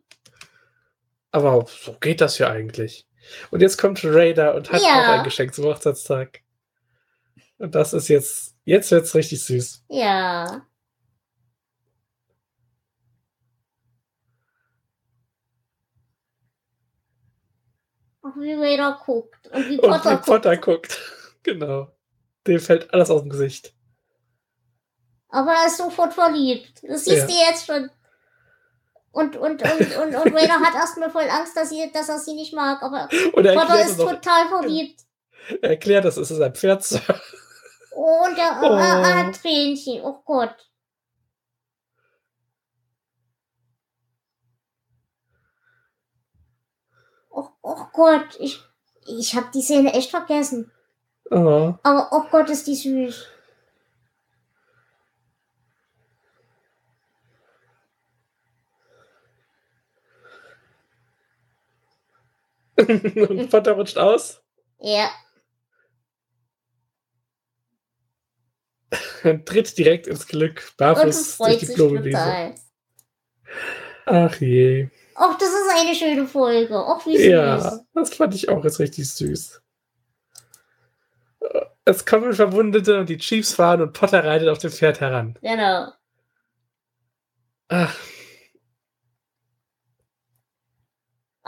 Aber 1.38 1.66
so 1.68 1.94
geht 2.00 2.20
das 2.20 2.38
ja 2.38 2.50
eigentlich. 2.50 3.06
Und 3.50 3.60
jetzt 3.60 3.76
kommt 3.78 4.00
Raider 4.04 4.54
und 4.54 4.70
hat 4.72 4.82
Ja. 4.82 4.88
auch 5.14 5.18
ein 5.18 5.24
Geschenk 5.24 5.54
zum 5.54 5.64
Hochzeitstag. 5.66 6.40
Und 7.58 7.74
das 7.74 7.92
ist 7.92 8.08
jetzt, 8.08 8.56
jetzt 8.64 8.90
wird's 8.90 9.14
richtig 9.14 9.44
süß. 9.44 9.84
Ja. 9.88 10.62
Ach, 18.22 18.36
wie 18.36 18.52
Raider 18.52 19.00
guckt. 19.04 19.48
Und 19.48 19.68
wie 19.68 19.78
Und 19.78 19.90
Potter 19.90 20.10
wie 20.10 20.14
guckt. 20.14 20.26
Potter 20.26 20.56
guckt. 20.56 21.00
Genau. 21.44 21.90
Dem 22.46 22.58
fällt 22.60 22.92
alles 22.92 23.08
aus 23.10 23.22
dem 23.22 23.30
Gesicht. 23.30 23.72
Aber 25.30 25.52
er 25.52 25.66
ist 25.68 25.78
sofort 25.78 26.12
verliebt. 26.12 26.82
Das 26.86 27.04
siehst 27.06 27.16
Ja. 27.16 27.26
du 27.26 27.32
jetzt 27.32 27.64
schon. 27.66 27.90
Und, 29.18 29.36
und, 29.36 29.60
und, 29.62 29.96
und, 29.96 30.14
und 30.14 30.36
hat 30.36 30.74
erstmal 30.76 31.10
voll 31.10 31.28
Angst, 31.28 31.56
dass, 31.56 31.70
sie, 31.70 31.90
dass 31.92 32.08
er 32.08 32.20
sie 32.20 32.34
nicht 32.34 32.54
mag. 32.54 32.80
Aber 32.84 33.08
er 33.10 33.54
Potter 33.54 33.80
ist 33.84 33.98
total 33.98 34.46
verliebt. 34.46 35.00
er 35.60 35.70
erklärt, 35.70 36.04
das 36.04 36.18
ist 36.18 36.28
sein 36.28 36.54
Pferd. 36.54 36.84
Oh, 37.90 38.26
und 38.26 38.38
der 38.38 38.60
Oh. 38.62 38.76
äh, 38.76 39.28
äh, 39.28 39.32
Tränchen. 39.32 40.04
Oh 40.04 40.22
Gott. 40.24 40.54
Oh, 47.28 47.48
oh 47.62 47.84
Gott, 47.92 48.36
ich, 48.38 48.62
ich 49.04 49.34
habe 49.34 49.48
die 49.52 49.62
Szene 49.62 49.94
echt 49.94 50.12
vergessen. 50.12 50.70
Oh. 51.32 51.74
Aber 51.82 52.08
oh 52.12 52.22
Gott, 52.30 52.50
ist 52.50 52.68
die 52.68 52.76
süß. 52.76 53.26
Und 63.28 63.50
Potter 63.50 63.72
rutscht 63.72 63.98
aus 63.98 64.42
Ja, 64.80 65.10
tritt 69.44 69.76
direkt 69.76 70.06
ins 70.06 70.26
Glück, 70.26 70.72
barfuß 70.76 71.38
durch 71.38 71.58
die 71.58 71.66
Blumenwiese. 71.66 72.54
Ach 74.06 74.40
je. 74.40 74.88
Och, 75.14 75.36
das 75.38 75.48
ist 75.48 75.80
eine 75.80 75.94
schöne 75.94 76.26
Folge. 76.26 76.74
Och, 76.74 77.04
wie 77.06 77.16
süß. 77.16 77.26
Ja, 77.26 77.80
das 77.94 78.14
fand 78.14 78.34
ich 78.34 78.48
auch 78.48 78.64
jetzt 78.64 78.78
richtig 78.78 79.10
süß. 79.10 79.60
Es 81.84 82.06
kommen 82.06 82.32
Verwundete 82.32 83.00
und 83.00 83.08
die 83.08 83.18
Chiefs 83.18 83.54
fahren 83.54 83.82
und 83.82 83.92
Potter 83.92 84.24
reitet 84.24 84.48
auf 84.48 84.58
dem 84.58 84.70
Pferd 84.70 85.00
heran. 85.00 85.38
Genau. 85.42 85.92
Ach, 87.68 87.94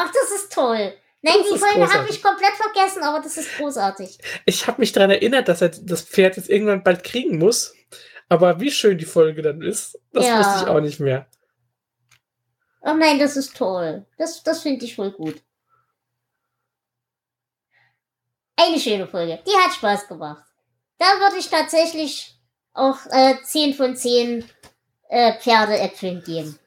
Ach, 0.02 0.10
das 0.12 0.30
ist 0.40 0.52
toll. 0.52 0.94
Nein, 1.22 1.34
Das 1.38 1.52
die 1.52 1.58
Folge 1.58 1.92
habe 1.92 2.08
ich 2.08 2.22
komplett 2.22 2.52
vergessen, 2.52 3.02
aber 3.02 3.20
das 3.20 3.36
ist 3.36 3.56
großartig. 3.58 4.18
ich 4.46 4.66
habe 4.66 4.80
mich 4.80 4.92
daran 4.92 5.10
erinnert, 5.10 5.48
dass 5.48 5.60
er 5.60 5.68
das 5.68 6.02
Pferd 6.02 6.36
jetzt 6.36 6.48
irgendwann 6.48 6.82
bald 6.82 7.04
kriegen 7.04 7.38
muss. 7.38 7.74
Aber 8.30 8.60
wie 8.60 8.70
schön 8.70 8.96
die 8.96 9.04
Folge 9.04 9.42
dann 9.42 9.60
ist, 9.60 9.98
das 10.12 10.26
Ja. 10.26 10.38
wusste 10.38 10.62
ich 10.64 10.68
auch 10.68 10.80
nicht 10.80 11.00
mehr. 11.00 11.26
Oh 12.82 12.94
nein, 12.94 13.18
das 13.18 13.36
ist 13.36 13.54
toll. 13.56 14.06
Das, 14.16 14.42
das 14.42 14.62
finde 14.62 14.84
ich 14.86 14.96
voll 14.96 15.10
gut. 15.12 15.42
Eine 18.56 18.78
schöne 18.78 19.06
Folge. 19.06 19.40
Die 19.46 19.56
hat 19.56 19.74
Spaß 19.74 20.08
gemacht. 20.08 20.44
Da 20.98 21.06
würde 21.18 21.36
ich 21.38 21.48
tatsächlich 21.48 22.34
auch 22.72 22.98
äh, 23.10 23.36
10 23.42 23.74
von 23.74 23.96
10 23.96 24.44
äh, 25.08 25.38
Pferdeäpfeln 25.40 26.22
geben. 26.22 26.58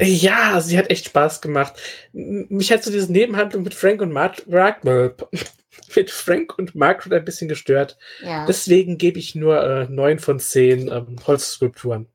Ja, 0.00 0.60
sie 0.60 0.78
hat 0.78 0.90
echt 0.90 1.06
Spaß 1.06 1.40
gemacht. 1.40 1.74
Mich 2.12 2.72
hat 2.72 2.82
so 2.82 2.90
diese 2.90 3.12
Nebenhandlung 3.12 3.62
mit 3.62 3.74
Frank 3.74 4.00
und 4.00 4.12
Mar 4.12 4.32
Mark 4.46 4.82
mit 5.96 6.10
Frank 6.10 6.58
und 6.58 6.74
Margaret 6.74 7.12
ein 7.12 7.24
bisschen 7.24 7.48
gestört. 7.48 7.98
Ja. 8.22 8.46
Deswegen 8.46 8.98
gebe 8.98 9.18
ich 9.18 9.34
nur 9.34 9.62
äh, 9.62 9.86
9 9.88 10.18
von 10.18 10.40
10 10.40 10.88
ähm, 10.88 11.16
Holzskulpturen. 11.26 12.06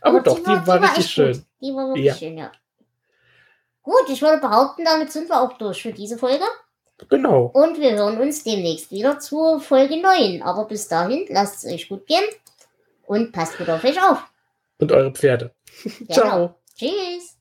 Aber, 0.00 0.20
doch, 0.20 0.38
die 0.38 0.66
war, 0.66 0.82
richtig 0.82 1.04
echt 1.04 1.10
schön. 1.10 1.32
Gut. 1.32 1.44
Die 1.62 1.74
war 1.74 1.88
wirklich 1.88 2.04
Ja. 2.04 2.14
schön, 2.14 2.36
ja. 2.36 2.52
Gut, 3.82 4.08
ich 4.10 4.20
würde 4.22 4.38
behaupten, 4.38 4.84
damit 4.84 5.12
sind 5.12 5.28
wir 5.28 5.40
auch 5.40 5.56
durch 5.58 5.82
für 5.82 5.92
diese 5.92 6.18
Folge. 6.18 6.44
Genau. 7.08 7.46
Und 7.46 7.80
wir 7.80 7.92
hören 7.92 8.18
uns 8.18 8.44
demnächst 8.44 8.90
wieder 8.90 9.18
zur 9.18 9.60
Folge 9.60 10.00
9. 10.00 10.42
Aber 10.42 10.66
bis 10.66 10.88
dahin, 10.88 11.26
lasst 11.28 11.64
es 11.64 11.72
euch 11.72 11.88
gut 11.88 12.06
gehen 12.06 12.24
und 13.06 13.32
passt 13.32 13.58
gut 13.58 13.68
auf 13.68 13.84
euch 13.84 14.02
auf. 14.02 14.18
Und 14.78 14.92
eure 14.92 15.12
Pferde. 15.12 15.54
Genau. 15.82 16.12
Ciao. 16.12 16.60
Tschüss. 16.76 17.33